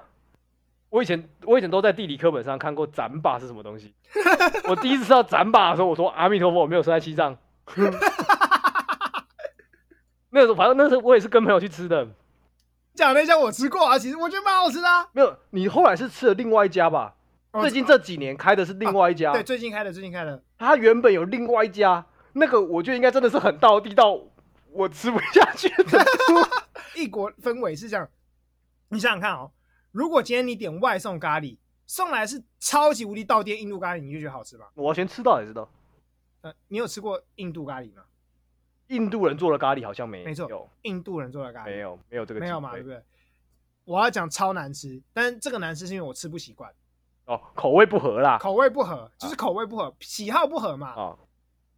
[0.91, 3.95] 我以前我以前都在地理课本上看过斩把是什么东西。
[4.69, 7.37] 我第一次知道斩把的时候，我说阿弥陀佛，我没有生在西藏。
[10.31, 12.07] 那个时候反正那时候我也是跟朋友去吃的。
[12.95, 15.09] 讲那家我吃过啊，其实我觉得蛮好吃的啊。
[15.13, 17.15] 没有，你后来是吃了另外一家吧？
[17.61, 19.33] 最近这几年开的是另外一家。
[19.33, 20.43] 对，最近开的，最近开的。
[20.59, 22.05] 它原本有另外一家，
[22.35, 24.21] 那个我觉得应该真的是很到地到，
[24.71, 26.05] 我吃不下去的。
[26.97, 28.09] 异国氛围是这样，
[28.89, 29.51] 你想想看哦。
[29.93, 31.57] 如果今天你点外送咖喱，
[31.87, 34.67] 送来是超级无敌道地印度咖喱，你就觉得好吃吗？
[34.75, 35.69] 我先吃到才知道。
[36.43, 38.03] 呃，你有吃过印度咖喱吗？
[38.89, 40.25] 印度人做的咖喱好像没有。
[40.25, 43.03] 没错，印度人做的咖喱没有，没有这个没有嘛，对不对？
[43.85, 46.73] 我要讲超难吃，但是这个难吃是因为我吃不习惯。
[47.27, 50.89] 哦，口味不合啦，口味不合就是口味不合，喜好不合嘛。
[50.89, 51.19] 啊，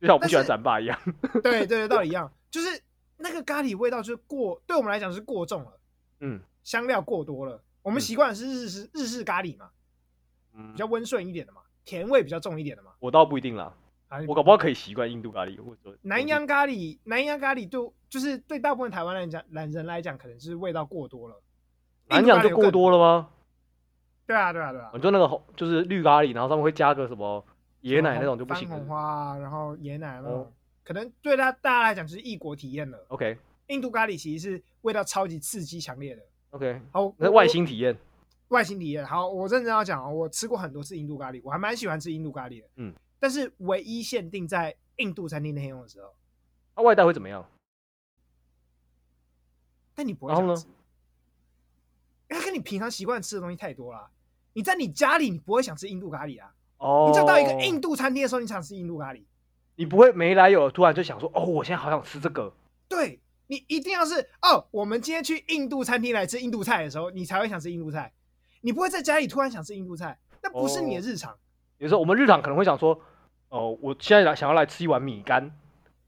[0.00, 0.98] 就像我不喜欢斩霸一样。
[1.42, 2.82] 对 对对，道理一样，就是
[3.16, 5.80] 那个咖喱味道就是过，对我们来讲是过重了。
[6.20, 7.62] 嗯，香料过多了。
[7.82, 9.70] 我们习惯的是日式日式咖喱嘛，
[10.54, 12.90] 嗯，比较温顺一点的嘛，甜味比较重一点的嘛。
[12.98, 13.72] 我倒不一定啦，
[14.26, 21.40] 我搞不好可以习惯印度咖喱，或者说南洋咖喱，南洋咖喱对，就是对大部分台湾人讲，男人来讲，可能是味道过多了。
[22.08, 23.28] 南洋就过多了吗？
[24.26, 24.90] 对啊，对啊，对啊。
[24.94, 27.44] 你说那个红就是绿咖喱，然后上面会加个什么
[27.86, 28.68] 椰奶那种就不行。
[28.68, 30.52] 番红花，然后椰奶那种，
[30.84, 33.04] 可能对他大家来讲就是异国体验了。
[33.08, 36.22] OK，印度咖喱其实是味道超级刺激强烈的。
[36.50, 37.96] OK，好，那外星体验，
[38.48, 39.04] 外星体验。
[39.06, 42.68] 好，我认真要讲哦，我吃过很多次印度咖喱，我还蛮喜欢吃印度咖喱的。
[42.76, 46.14] 嗯，但是唯一限定在印度餐厅内用的时候，
[46.74, 47.48] 那外带会怎么样？
[49.94, 50.66] 但你不会想吃，
[52.30, 54.10] 因为跟你平常习惯吃的东西太多了。
[54.52, 56.52] 你在你家里，你不会想吃印度咖喱啊。
[56.78, 59.22] 哦，你就到一个印度餐厅的时候，你想吃印度咖喱，
[59.76, 62.52] 你不会没来由突然就想说，哦，我现在好想吃这个。
[62.88, 63.20] 对。
[63.48, 68.12] 你一定要是哦，我们今天去印度餐厅来吃印度菜的时候，你才会想吃印度菜。
[68.62, 71.32] 你不会在家里突然想吃印度菜，那不是你的日常。
[71.32, 71.36] 哦、
[71.78, 73.00] 有时候我们日常可能会想说，
[73.50, 75.48] 哦，我现在来想要来吃一碗米干，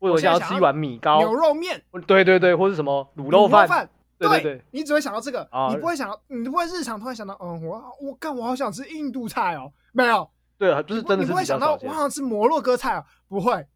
[0.00, 3.88] 或者我想要吃一碗米糕、牛肉面，对对对，或是什么卤肉饭，
[4.18, 13.66] 对对对，你只会想到这个，啊、你不会想到，你不会日常突然想到，嗯，我我干，我好想吃印度菜哦，没有，对啊，就是真的是你不会想到，我好像吃摩洛哥菜啊，不会。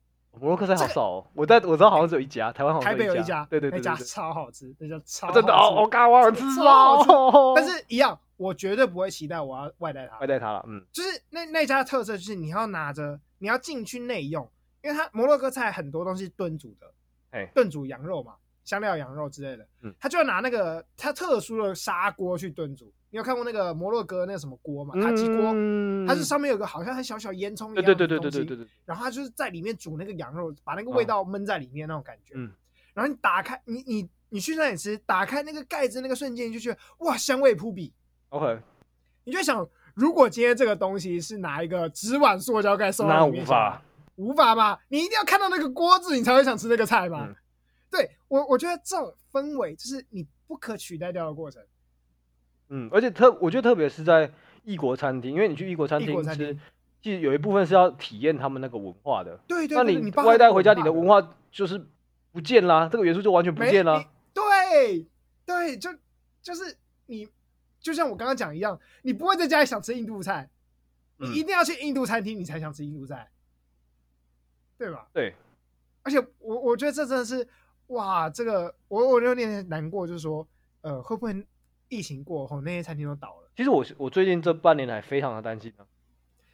[0.41, 14.51] 摩洛哥菜好少哦，我在我知道好像只有一家，台湾好像台北有一家，对对对，那家超好吃，那家超真的哦，我刚我想吃哦，但是一样，我绝对不会期待我要外带它，外带它了，嗯，就是那那家的特色就是你要拿着，你要进去内用，
[14.83, 16.91] 因为它摩洛哥菜很多东西炖煮的，
[17.33, 18.33] 哎，炖煮羊肉嘛，
[18.65, 22.93] 香料羊肉之类的，嗯，他就要拿那个他特殊的砂锅去炖煮。
[23.11, 24.95] 你有看过那个摩洛哥那个什么锅吗？
[24.95, 25.53] 塔吉锅，
[26.09, 28.67] 它是上面有个好像很小小烟囱一样的东西，对对对对对对对。
[28.87, 32.33] 然后它就是在里面煮那个羊肉，把那个味道闷在里面那种感觉。
[32.37, 32.51] 嗯。
[32.95, 37.93] 然后你打开，你你你去那里吃，打开那个盖子那个瞬间，你就觉得哇，香味扑鼻。
[38.31, 38.61] OK。
[39.25, 43.83] 你就想，如果今天这个东西是拿一个纸碗塑胶盖送到里面，那无法，
[44.17, 44.81] 无法吧？
[44.89, 47.29] 你一定要看到那个锅子，你才会想吃那个菜嘛。
[47.93, 51.63] 对我，我觉得这种氛围就是你不可取代掉的过程。
[52.71, 54.33] 嗯，而且特，我觉得特别是在
[54.65, 56.59] 异国餐厅，因为你去异国餐厅吃，
[57.03, 59.39] 其实有一部分是要体验他们那个文化的。
[59.47, 61.87] 对对，对，那你外带回家，你的文化就是
[62.33, 64.03] 不见啦，这个元素就完全不见啦。
[64.33, 65.07] 对
[65.45, 65.91] 对，就
[66.41, 66.75] 就是
[67.05, 67.29] 你，
[67.79, 70.49] 就像我刚刚讲一样，你不会在家里想吃印度菜，
[71.19, 73.31] 嗯、你一定要去印度餐厅，你才想吃印度菜，
[74.79, 75.07] 对吧？
[75.13, 75.35] 对。
[76.05, 77.47] 而且我我觉得这真的是，
[77.93, 80.47] 哇，这个我我有点难过，就是说，
[80.83, 81.47] 呃，会不会？
[81.89, 83.51] 疫情过后，那些餐厅都倒了。
[83.55, 85.85] 其实我我最近这半年来非常的担心啊，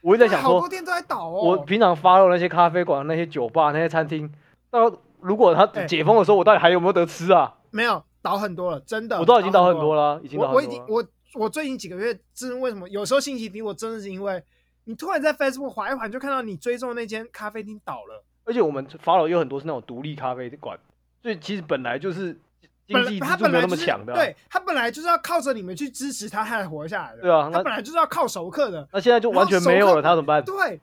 [0.00, 1.42] 我一直在想说，好多店都在倒哦。
[1.44, 4.28] 我平常 follow 那些咖啡馆、那些酒吧、那些餐厅，
[4.68, 7.56] 到如果他解封的时候，我到底还有没有得吃啊？
[7.70, 9.16] 没有，倒很多了，真的。
[9.20, 10.66] 我都已经倒很多了，已经倒很多了。
[10.66, 13.62] 我已经我我最近几个月，真的为什么有时候信息低？
[13.62, 14.42] 我真的是因为
[14.86, 18.24] 你突然在 Facebook 滑一滑，就看到你追踪的那间咖啡厅倒了。
[18.44, 20.76] 而且我们 follow 有很多是那种独立咖啡馆，
[21.22, 22.38] 所以其实本来就是。
[22.88, 27.20] 经济支柱没有那么强的，对，他本来就是要靠着你们去支持他才活下来的。
[27.20, 28.88] 对啊，他本来就是要靠熟客的。
[28.90, 30.42] 那现在就完全没有了，他怎么办？
[30.42, 30.80] 对，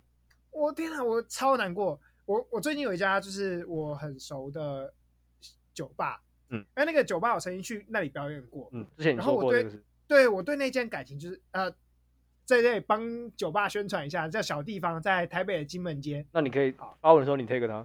[0.52, 2.00] 我天啊，我超难过。
[2.26, 4.94] 我我最近有一家就是我很熟的
[5.74, 9.84] 酒吧，嗯，哎，那个酒吧我曾经去那里表演过，嗯，之前你说过这个是。
[10.08, 11.72] 对，我对那间感情就是呃，
[12.46, 13.02] 在这里帮
[13.36, 16.24] 酒吧宣传一下，叫小地方，在台北的金门街。
[16.32, 16.72] 那你可以
[17.02, 17.84] 发文的时候你 take 他。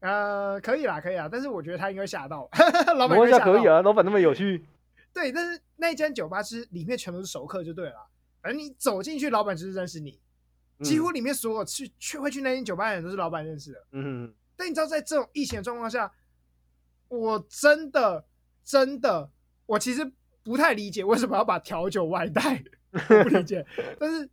[0.00, 2.48] 呃，可以啦，可以啦，但是我觉得他应该吓到。
[2.96, 4.64] 老板吓可以啊，老板那么有趣。
[5.12, 8.06] 对，但是那间酒吧是里面全都是熟客就对了，
[8.40, 10.20] 反正你走进去，老板就是认识你，
[10.78, 13.86] 嗯、几乎里面所有去去会去那间酒吧的人都是老板认识的。
[13.92, 14.34] 嗯哼。
[14.56, 16.12] 但你知道，在这种疫情的状况下，
[17.08, 18.24] 我真的
[18.64, 19.30] 真的，
[19.66, 20.12] 我其实
[20.44, 23.66] 不太理解为什么要把调酒外带，我不理解。
[23.98, 24.28] 但是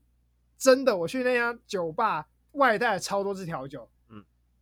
[0.58, 3.90] 真的，我去那家酒吧外带超多支调酒。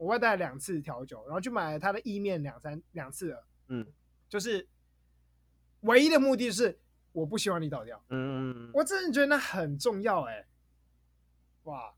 [0.04, 3.46] 我外带两次调酒，然后去买了他的意面两三两次了。
[3.70, 3.88] 嗯，
[4.28, 4.68] 就是
[5.82, 6.78] 唯一的目的是
[7.14, 8.04] 我不希望你倒掉。
[8.10, 10.48] 嗯，我真的觉得那很重要哎、欸。
[11.64, 11.94] 哇，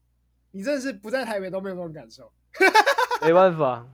[0.51, 2.31] 你真的是不在台北都没有这种感受。
[3.23, 3.87] 没办法，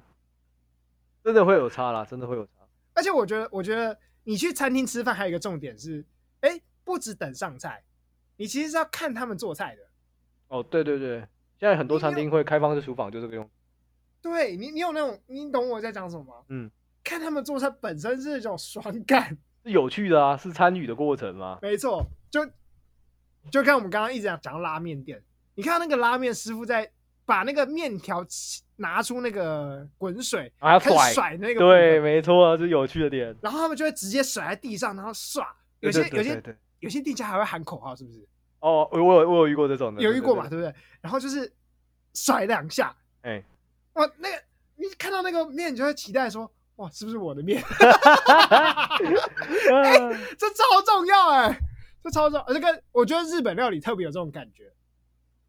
[1.23, 2.51] 真的会有差啦，真的会有差。
[2.93, 6.03] 而且我觉得，我觉得你去餐厅吃饭还有一个重点是，
[6.41, 7.81] 哎、欸，不止等上菜，
[8.35, 9.83] 你其实是要看他们做菜的。
[10.49, 11.19] 哦，对对对，
[11.57, 13.49] 现在很多餐厅会开放式厨房，就这个用。
[14.21, 16.33] 对你，你有那种，你懂我在讲什么吗？
[16.49, 16.69] 嗯，
[17.03, 21.59] 看他们做菜本身是一种爽感，是有趣的啊，是参与的过程吗？
[21.61, 22.45] 没错，就
[23.49, 25.21] 就看我们刚刚一直讲讲到拉面店，
[25.55, 26.91] 你看那个拉面师傅在
[27.25, 28.25] 把那个面条
[28.75, 33.35] 拿出那个滚水，还要甩甩那个，对，没错，这是有趣的点。
[33.41, 35.47] 然后他们就会直接甩在地上，然后刷。
[35.79, 38.27] 有些有些有些店家还会喊口号，是不是？
[38.59, 40.47] 哦，我有我有遇过这种的，有遇过嘛？
[40.47, 40.71] 对不对？
[41.01, 41.51] 然后就是
[42.13, 43.43] 甩两下，哎，
[43.93, 44.41] 哇，那个
[44.75, 47.61] 你看到那个面，你就会期待说，哇，是不是我的面？
[49.73, 49.99] 哎，
[50.37, 51.59] 这超重要哎。
[52.03, 54.73] 这超重，这个我觉得日本料理特别有这种感觉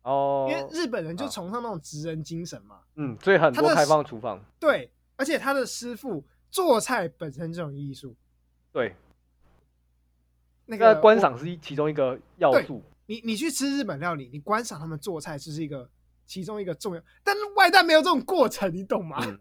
[0.03, 2.80] 哦，因为日本人就崇尚那种职人精神嘛。
[2.97, 4.38] 嗯，所以很多开放厨房。
[4.61, 8.14] 对，而且他的师傅做菜本身这种艺术。
[8.70, 8.95] 对，
[10.66, 12.82] 那个观赏是其中一个要素。
[13.07, 15.88] 你你去吃日本料理，你观赏他们做菜就是一个
[16.26, 19.18] 其中一个重要，但是外带没有这种过程，你懂吗？
[19.24, 19.38] 嗯、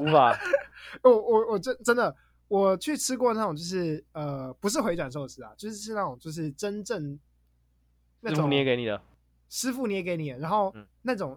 [0.00, 0.38] 无法。
[1.02, 2.16] 我我我真真的。
[2.48, 7.18] 我去吃过那种，就是呃，不是回转寿司啊，就是是那种，就是真正
[8.20, 9.02] 那种捏给你的，
[9.48, 11.36] 师傅捏给你的，然后那种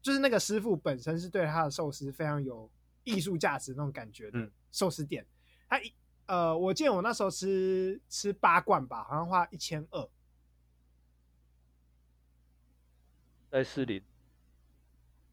[0.00, 2.70] 就是那个师傅本身是对他的寿司非常有
[3.04, 5.26] 艺术价值那种感觉的寿司店。
[5.68, 5.92] 他一
[6.24, 10.08] 呃，我记得我那时候吃吃八罐吧，好像花一千二，
[13.50, 14.02] 在士林，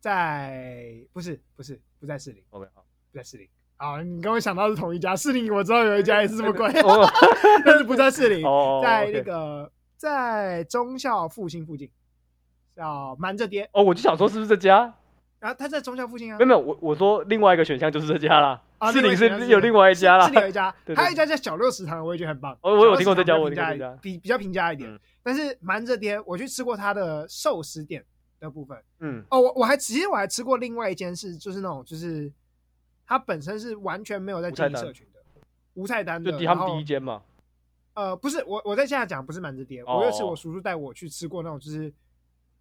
[0.03, 3.47] 在不是不是不在士林，OK 好，不在士林。
[3.77, 6.69] 啊，你跟我想到是同一家士林，我知道有一家也是这么贵，
[7.63, 8.43] 但是不在士林，
[8.83, 11.89] 在那个在中校复兴附近，
[12.75, 13.69] 叫瞒着爹。
[13.71, 14.93] 哦，我就想说是不是这家？
[15.39, 16.37] 啊，他在中校附近啊。
[16.37, 18.61] 没有没有，我我说另外一个选项就是这家啦。
[18.91, 22.51] 士林是有另外一家啦，士林有一家， 还有一家叫小六食堂，我也觉得很棒。
[22.61, 24.99] 哦，我有听过这家，我听过这家，比比较平价一点。
[25.23, 28.03] 但是瞒着爹，我去吃过他的寿司店
[28.43, 28.77] 的部分。
[28.99, 32.31] 嗯，哦，我我还其实我还吃过另外一间是就是那种就是。
[33.05, 35.19] 它本身是完全没有在经营社群的，
[35.73, 36.31] 无菜单的。
[36.31, 37.21] 就他们第一间嘛？
[37.95, 41.93] 呃，不是，我我在现在讲不是满子爹，我有次我叔叔带我去吃过那种，就是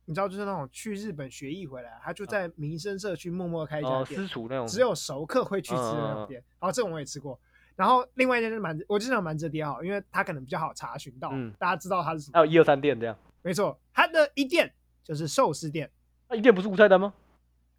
[0.04, 6.42] 你知道，就是那种去日本学艺回来，他就在民生社区默默开一家店，私厨那种，只有熟客会去吃的那种店。
[6.58, 7.38] 然后这种我也吃过。
[7.76, 12.32] 然后另外一间是馒折，我就讲馒折爹好，因为他可能比较好查询到，大家知道他是什么。
[12.34, 13.16] 还有一二三店这样。
[13.42, 15.90] 没错，他的一店就是寿司店。
[16.28, 17.12] 那一店不是无菜单吗？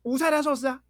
[0.03, 0.81] 无菜单寿司啊。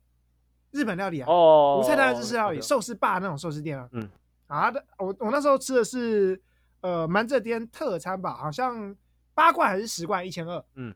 [0.71, 4.09] 日本料理啊，哦，无菜单日式料理，寿司霸那种寿司店啊，嗯，
[4.47, 6.41] 啊的，我我那时候吃的是
[6.81, 8.95] 呃馒折店特餐吧，好像
[9.35, 10.91] 八罐还是十罐一千二，嗯，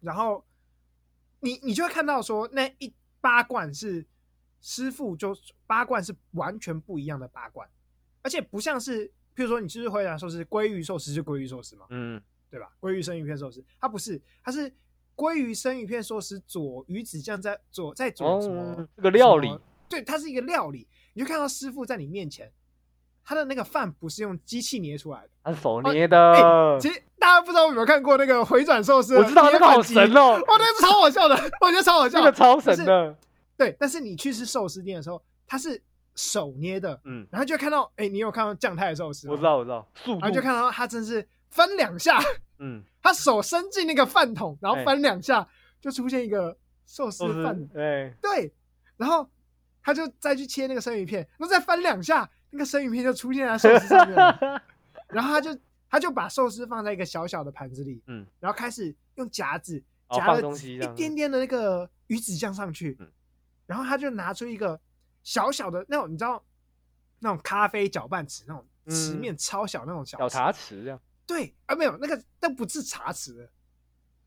[0.00, 0.44] 然后
[1.38, 4.04] 你你就会看到说那一八罐是
[4.60, 5.32] 师傅就
[5.68, 7.68] 八罐是完全不一样的八罐，
[8.22, 9.06] 而且不像是
[9.36, 12.20] 譬如说你吃回答寿司鲑鱼寿司就鲑鱼寿司嘛，嗯，
[12.52, 12.70] 对吧？
[12.80, 14.72] 鲑鱼生鱼片寿司，它不是，它是。
[15.14, 18.88] 鲑鱼生鱼片寿司佐鱼子酱在佐在佐什么？
[18.96, 20.88] 这个料理，对，它是一个料理。
[21.12, 22.50] 你就看到师傅在你面前，
[23.22, 26.78] 他的那个饭不是用机器捏出来的，他是手捏的。
[26.80, 29.14] 其实大家不知道有没有看过那个回转寿司？
[29.18, 33.14] 我知道那个好神哦， 哇，那个超好笑的，我觉得超好笑，那个超神的。
[33.54, 35.80] 对，但是你去吃寿司店的时候，他是
[36.14, 39.28] 手捏的，嗯，然后就看到，哎，你有看到酱太寿司？
[39.28, 42.18] 我知道，我知道，然后就看到他真是分两下。
[42.58, 45.46] 嗯，他手伸进那个饭桶，然后翻两下，
[45.80, 47.66] 就出现一个寿司饭。
[47.68, 48.54] 对对，
[48.96, 49.28] 然后
[49.82, 54.62] 他就再去切那个生鱼片，然后再翻两下，那个生鱼片就出现在寿司上面了。
[55.08, 62.96] 然后他就他就把寿司放在一个小小的盘子里，嗯，然后开始用夹子夹了一点点的那个鱼子酱上去，
[63.66, 64.80] 然后他就拿出一个
[65.24, 66.42] 小小的那种，你知道
[67.18, 71.00] 那种咖啡搅拌匙那种池面超小那种小茶匙这样。
[71.26, 73.48] 对啊，没有那个，那不是茶匙，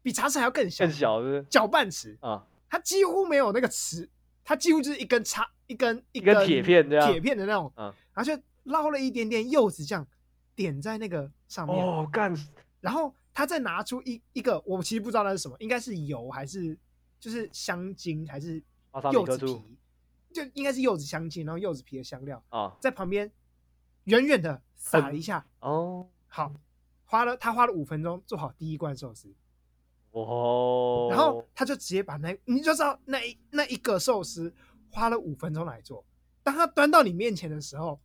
[0.02, 4.08] 比茶匙还要更小，更小的搅拌匙啊，它几乎没有那个匙，
[4.43, 10.08] 它几乎就是一根叉，一根一根铁片这样，铁片的那种，嗯，然后就捞了一点点柚子酱，
[10.56, 12.34] 点在那个上面，哦干，
[12.82, 16.78] 然后他再拿出一一个，我其实不知道那是什么，应该是油还是
[17.20, 18.64] 就是香精还是
[19.12, 19.78] 柚子皮，
[20.34, 23.32] 就应该是柚子香精，然后柚子皮的香料啊，在旁边
[24.06, 26.54] 远远的撒了一下，哦，好。
[27.16, 29.34] 花了他花了五分钟做好第一罐寿司，
[30.11, 34.53] 哦，然后他就直接把那你就知道那一那一个寿司
[34.91, 36.05] 花了五分钟来做，
[36.43, 38.01] 当他端到你面前的时候，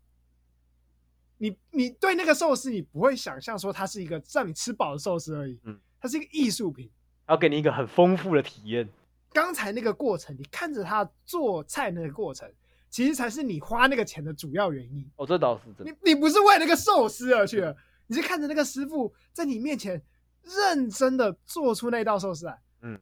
[1.38, 6.88] 你你对那个寿司你不会想象说它是一个让你吃饱的寿司而已，嗯，它是一个艺术品，
[7.28, 8.88] 要给你一个很丰富的体验。
[9.32, 12.48] 刚才那个过程，你看着他做菜那个过程，
[12.88, 15.04] 其实才是你花那个钱的主要原因。
[15.16, 17.76] 哦，这倒是真的，你你不是为那个寿司而去的。
[18.10, 20.02] 你是看着那个师傅在你面前
[20.42, 23.00] 认真的做出那道寿司来，嗯，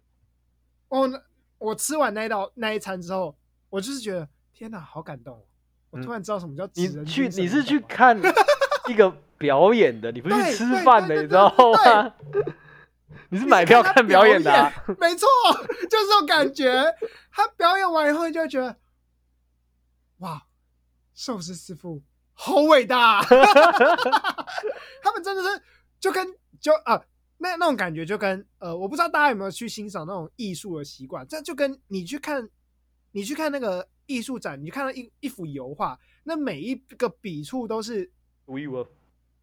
[0.89, 1.11] 哦，
[1.57, 3.35] 我吃完那道那一餐之后，
[3.71, 5.43] 我就是觉得天哪，好感动！
[5.89, 6.69] 我突然知道什么叫。
[6.75, 8.21] 你去，你是去看
[8.87, 12.15] 一个表演的，你不是去吃饭的，你知道吗？
[13.31, 15.27] 你是买票看表演的，啊，没错，
[15.89, 16.85] 就是这种感觉。
[17.33, 18.77] 他表演完以后，你就会觉得，
[20.19, 20.47] 哇，
[21.15, 22.03] 寿司师傅
[22.41, 23.21] 好伟大！
[25.03, 25.61] 他们真的是
[25.99, 26.25] 就跟
[26.61, 27.05] 就啊，
[27.37, 32.49] 那那种感觉就跟呃，我不知道大家有没有去欣赏那种艺术的习惯，这就跟你去看，
[33.11, 38.09] 你去看那个艺术展，你看到一一幅油画，那每一个笔触都是
[38.47, 38.87] 独一无二，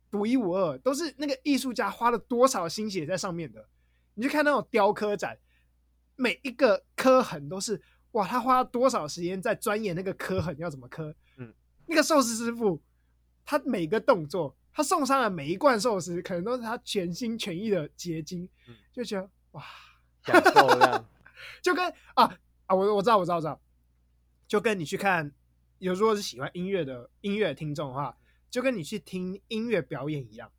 [0.09, 3.67] 独一无二，都是那个艺术家花了多少心血在上面的。
[4.13, 5.37] 你去看那种雕刻展，
[6.15, 7.81] 每一个刻痕都是
[8.11, 11.13] 哇，他花了多少时间在钻研那个刻痕要怎么刻？
[11.85, 12.81] 嗯，那个寿司师傅，
[13.45, 19.63] 他每个动作，他送上的每一罐寿司，可能都是他全心全意的结晶，嗯、就觉得哇，
[20.23, 21.09] 享受了，
[21.61, 23.61] 就跟啊啊，我我知道我知道我知道，
[24.47, 25.31] 就跟你去看，
[25.79, 28.17] 有如果是喜欢音乐的音乐听众的话，
[28.49, 30.51] 就跟你去听音乐表演一样，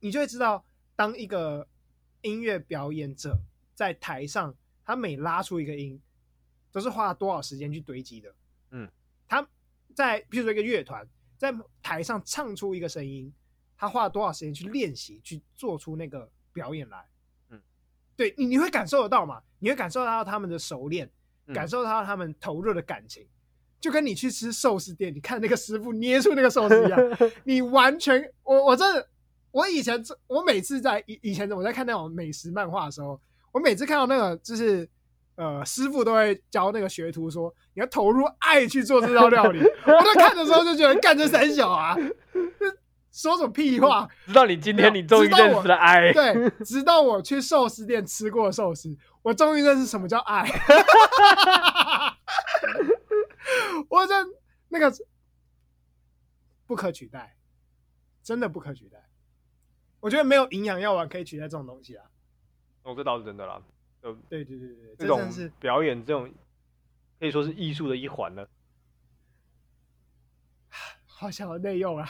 [0.00, 0.64] 你就会知道。
[0.96, 1.66] 当一个
[2.20, 3.40] 音乐表演者
[3.74, 5.98] 在台上，他每拉出一个音，
[6.70, 8.34] 都是花了多少时间去堆积的。
[10.00, 13.32] 在比如说一个乐团在台上唱出一个声音，
[13.76, 17.06] 他花了多少时间去练习，去做出那个表演来。
[17.50, 17.60] 嗯，
[18.16, 19.42] 对你你会感受得到嘛？
[19.58, 21.10] 你会感受到他们的熟练，
[21.54, 23.26] 感受到他们投入的感情，
[23.78, 26.98] 就跟你去吃寿司店，你看那个师傅捏出那个寿司一样，
[27.44, 29.08] 你完全我我真的。
[29.52, 33.20] 我以前，我每次在以以前我在看那种美食漫画的时候，
[33.50, 34.88] 我每次看到那个就是
[35.40, 39.58] 呃师傅都会教那个学徒说，你要投入爱去做这道料理。
[39.58, 41.96] 我在看的时候就觉得干这三小啊，
[43.10, 44.06] 说什么屁话？
[44.28, 50.46] 直到你今天你终于认识了爱，对，直到我去寿司店吃过寿司，我终于认识什么叫爱。
[53.88, 54.14] 我这
[54.68, 54.92] 那个
[56.66, 57.34] 不可取代，
[58.22, 59.08] 真的不可取代。
[60.00, 62.04] 我觉得没有营养药丸可以取代这种东西啊！
[62.82, 63.60] 哦，这倒是真的啦。
[64.00, 65.20] 对对对对，这种
[65.58, 66.30] 表演这种
[67.18, 68.48] 可以说是艺术的一环了。
[71.06, 72.06] 好想要内用啊！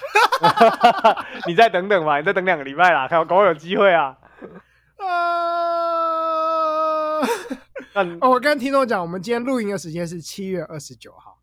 [1.47, 4.17] 你再等等吧，你再等两个礼拜啦，看搞不好有机会啊！
[4.99, 7.21] 啊！
[8.21, 11.39] 哦，我跟听众讲，我们今天录音的时间是七月二十九号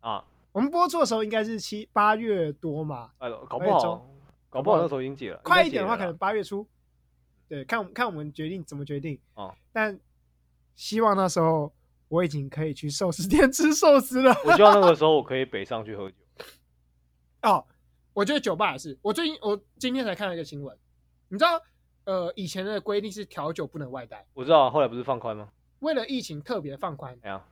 [0.00, 0.24] 啊。
[0.52, 3.12] 我们播出的时候应该是七八月多嘛？
[3.18, 4.06] 哎，搞不好。
[4.50, 6.66] 搞不好那时候已经解了，快一点的话可能八月初。
[7.48, 9.18] 对，看看我们决定怎么决定。
[9.34, 9.98] 哦，但
[10.74, 11.72] 希望那时候
[12.08, 14.34] 我已经可以去寿司店吃寿司了。
[14.44, 16.16] 我希望那个时候我可以北上去喝酒。
[17.42, 17.64] 哦，
[18.12, 18.98] 我觉得酒吧也是。
[19.02, 20.76] 我最近我今天才看了一个新闻，
[21.28, 21.62] 你知道，
[22.04, 24.26] 呃，以前的规定是调酒不能外带。
[24.34, 25.50] 我知道，后来不是放宽吗？
[25.80, 27.18] 为了疫情特别放宽。
[27.22, 27.44] 哎呀，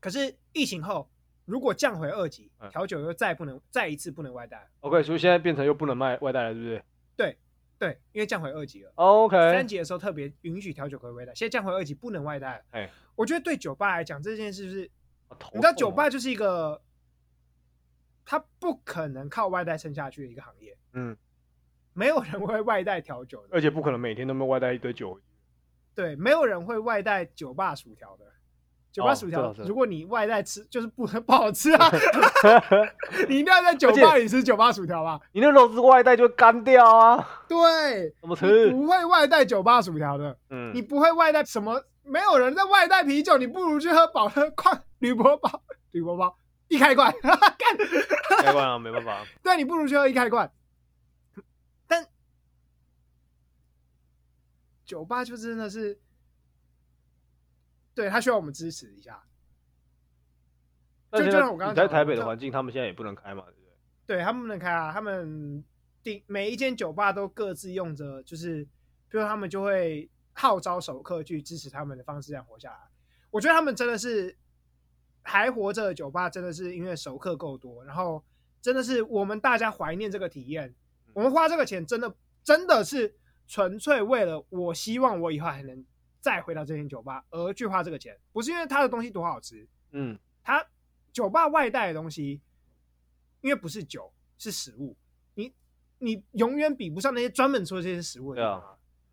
[0.00, 1.08] 可是疫情后。
[1.46, 4.66] 如果降回二级，调酒又再不能再一次不能外带。
[4.80, 6.84] OK，所以现在变成又不能卖外带了，对不对？
[7.18, 7.38] 对
[7.84, 8.90] 对，因为降回二级了。
[8.94, 12.64] OK，三级的时候特别允许调酒可以外带，现在降回二级不能外带。
[12.70, 14.90] 哎，我觉得对酒吧来讲这件事是，
[15.52, 16.80] 你知道酒吧就是一个，
[18.24, 20.74] 它不可能靠外带撑下去的一个行业。
[20.94, 21.14] 嗯，
[21.92, 25.20] 没有人会外带调酒的，而且不可能每天都没有外带一堆酒。
[25.94, 28.24] 对，没有人会外带酒吧薯条的。
[28.94, 31.90] 酒吧薯条，如果你外带吃，就是不 不好吃啊！
[33.28, 35.20] 你一定要在酒吧里吃酒吧薯条吧？
[35.32, 37.42] 你那肉丝外带就干掉啊！
[37.48, 38.70] 对，怎么吃？
[38.70, 40.38] 不会外带酒吧薯条的。
[40.50, 41.82] 嗯，你不会外带什么？
[42.04, 46.38] 没有人在外带啤酒，你不如去喝宝特矿铝箔包，铝箔包
[46.68, 47.76] 一开罐， 干
[48.44, 49.24] 开罐啊，没办法。
[49.42, 50.48] 对，你不如去喝一开罐。
[51.88, 52.06] 但
[54.84, 55.98] 酒吧就真的是。
[57.94, 59.22] 对，他需要我们支持一下。
[61.12, 64.16] 就就像我刚刚在台北的环境，他们现在也不能开嘛，对不对？
[64.16, 65.64] 对，他们不能开啊，他们
[66.02, 68.64] 定每一间酒吧都各自用着，就是
[69.08, 72.78] 比如他们就会号召熟客去支持他们的方式，这样活下来。
[73.30, 74.36] 我觉得他们真的是
[75.22, 78.24] 还活着的酒吧，真的是因为熟客够多，然后
[78.60, 80.74] 真的是我们大家怀念这个体验。
[81.12, 83.14] 我们花这个钱，真的真的是
[83.46, 85.86] 纯粹为了我希望我以后还能。
[86.24, 90.64] 再回到这间酒吧而去花这个钱，不是因为他的东西多好吃，嗯，他
[91.12, 92.40] 酒吧外带的东西，
[93.42, 94.96] 因为不是酒是食物，
[95.34, 95.52] 你
[95.98, 98.40] 你永远比不上那些专门做这些食物的。
[98.40, 98.62] 对啊，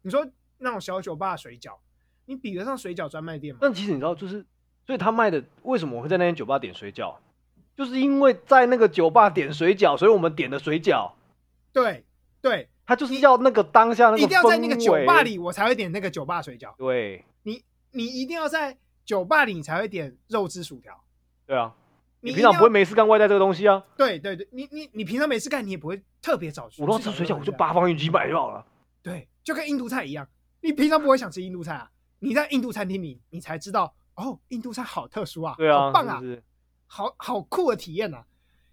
[0.03, 0.25] 你说
[0.57, 1.77] 那种小酒吧水饺，
[2.23, 3.59] 你比得上水饺专卖店吗？
[3.61, 4.45] 但其实你知道，就是
[4.85, 7.17] 所以他卖的为什么我会在那间酒吧点水饺，
[7.75, 11.11] 就是因为在那个酒吧点水饺，所以我们点的水饺。
[11.73, 12.05] 对
[12.39, 12.69] 对。
[12.91, 16.75] 他就是要那个当下那个，一定要在那个酒吧里，我才会点那个酒吧水饺。
[16.75, 21.01] 对，你你一定要在酒吧里，你才会点肉汁薯条。
[21.47, 21.73] 对啊，
[22.19, 23.81] 你平常不会没事干外带这个东西啊？
[23.95, 26.83] 对对对，你你你平常没事干，你也不会特别找去。
[26.83, 28.65] 我要吃水饺，我就八方云集买就好了。
[29.01, 30.27] 对，就跟印度菜一样，
[30.59, 31.89] 你平常不会想吃印度菜啊，
[32.19, 36.43] 你在印度餐厅里，你才知道哦，印度菜好特殊啊，对啊，好棒啊，是是
[36.87, 38.25] 好好酷的体验啊。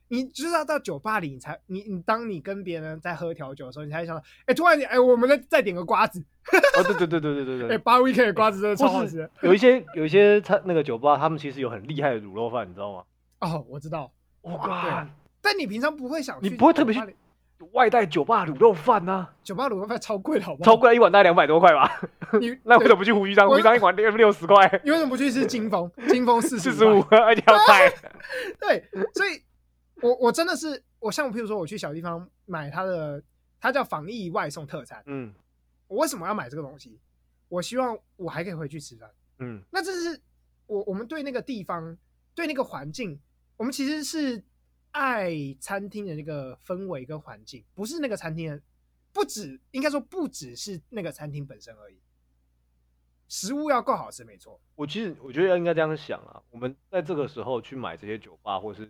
[0.08, 6.24] 你知道到酒吧里，你才你你当你跟别人在喝调酒的时候，你才想到，哎、欸，突然间，哎、欸，我们再再点个瓜子。
[6.78, 7.68] 哦，对对对对对对对。
[7.68, 9.28] 哎、欸，八 week 的瓜子真的超好吃。
[9.42, 13.02] 有一些有一些他那个酒吧，他们其实有很厉害的卤肉饭，你知道吗？
[13.40, 14.10] 哦，我知道。
[14.42, 15.10] 哇，对。
[15.42, 17.00] 但你平常不会想，你不会特别去
[17.72, 19.30] 外带酒吧卤肉饭呐、啊？
[19.42, 20.70] 酒吧卤肉饭超贵的，好不好？
[20.70, 22.00] 超贵，一碗大概两百多块吧。
[22.40, 23.46] 你 那为什么不去胡须张？
[23.46, 24.80] 胡须张一碗六六十块。
[24.84, 25.90] 你为什么不去吃金峰？
[26.08, 27.92] 金峰四四十五，而且要菜。
[28.58, 29.42] 对，所以。
[30.00, 33.22] 我我真的是，我像譬如说，我去小地方买它的，
[33.60, 35.02] 它叫防疫外送特餐。
[35.06, 35.34] 嗯，
[35.88, 37.00] 我为什么要买这个东西？
[37.48, 39.10] 我希望我还可以回去吃饭。
[39.38, 40.20] 嗯，那这是
[40.66, 41.96] 我我们对那个地方，
[42.34, 43.18] 对那个环境，
[43.56, 44.44] 我们其实是
[44.92, 48.60] 爱餐厅的那个氛围跟环境，不是那个餐厅，
[49.12, 51.98] 不止应该说不只是那个餐厅本身而已。
[53.26, 54.60] 食物要够好吃，没错。
[54.76, 58.88] 我其实我觉得应该这样想啊，我们在这个时候去买这些酒吧或是。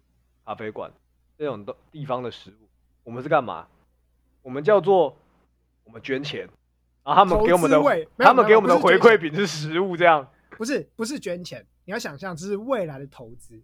[0.48, 0.90] 咖啡馆
[1.36, 2.68] 这种的地方的食物，
[3.04, 3.68] 我们是干嘛？
[4.40, 5.14] 我们叫做
[5.84, 6.48] 我们捐钱，
[7.04, 7.78] 然后他们给我们的，
[8.16, 10.26] 他们给我们的回馈品是食物，这样
[10.56, 13.60] 不是不是捐钱，你要想象这是未来的投资，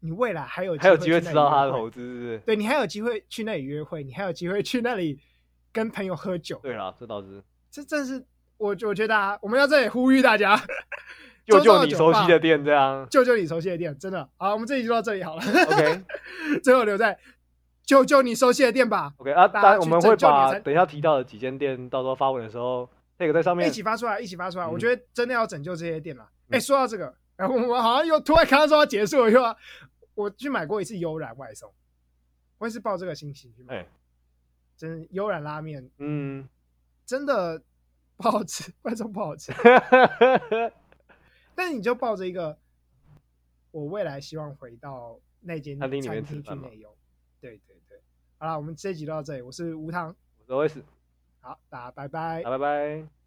[0.00, 2.38] 你未来还有还有机会吃到他的投资，是不是？
[2.38, 5.20] 对，你还有机会去那里约会，你还有机会去那里
[5.70, 6.58] 跟朋友喝酒。
[6.60, 7.40] 对了，这倒是，
[7.70, 10.60] 这这是我我觉得啊，我们要这里呼吁大家。
[11.46, 15.42] 救救你熟悉的店，这样救救你熟悉的店，真的好，我们这集就到这里好了。
[15.42, 16.02] OK，
[16.62, 17.18] 最后留在
[17.84, 19.12] 救救你熟悉的店吧。
[19.18, 22.88] OK 啊，当然我们会把等一下提到的几间店，到时候发文的时候
[23.18, 24.66] 那个在上面一起发出来，一起发出来。
[24.66, 26.26] 我觉得真的要拯救这些店了。
[26.50, 29.56] 哎，说到这个，然后，我们好像又突然看到说要结束了，又要
[30.14, 31.70] 我去买过一次悠然外送，
[32.58, 33.86] 我也是抱这个心情去买。
[34.76, 36.48] 真悠然拉面，嗯，
[37.06, 37.62] 真的
[38.16, 39.52] 不好吃， 外送不好吃。
[41.54, 42.58] 但是你就抱着一个，
[43.70, 46.92] 我未来希望回到那间餐厅里面去内用，
[47.40, 48.00] 对对对，
[48.38, 50.14] 好了，我们这一集就到这里，我是吴糖，
[50.46, 50.82] 我是 OS，
[51.40, 53.23] 好，大家拜拜，拜拜。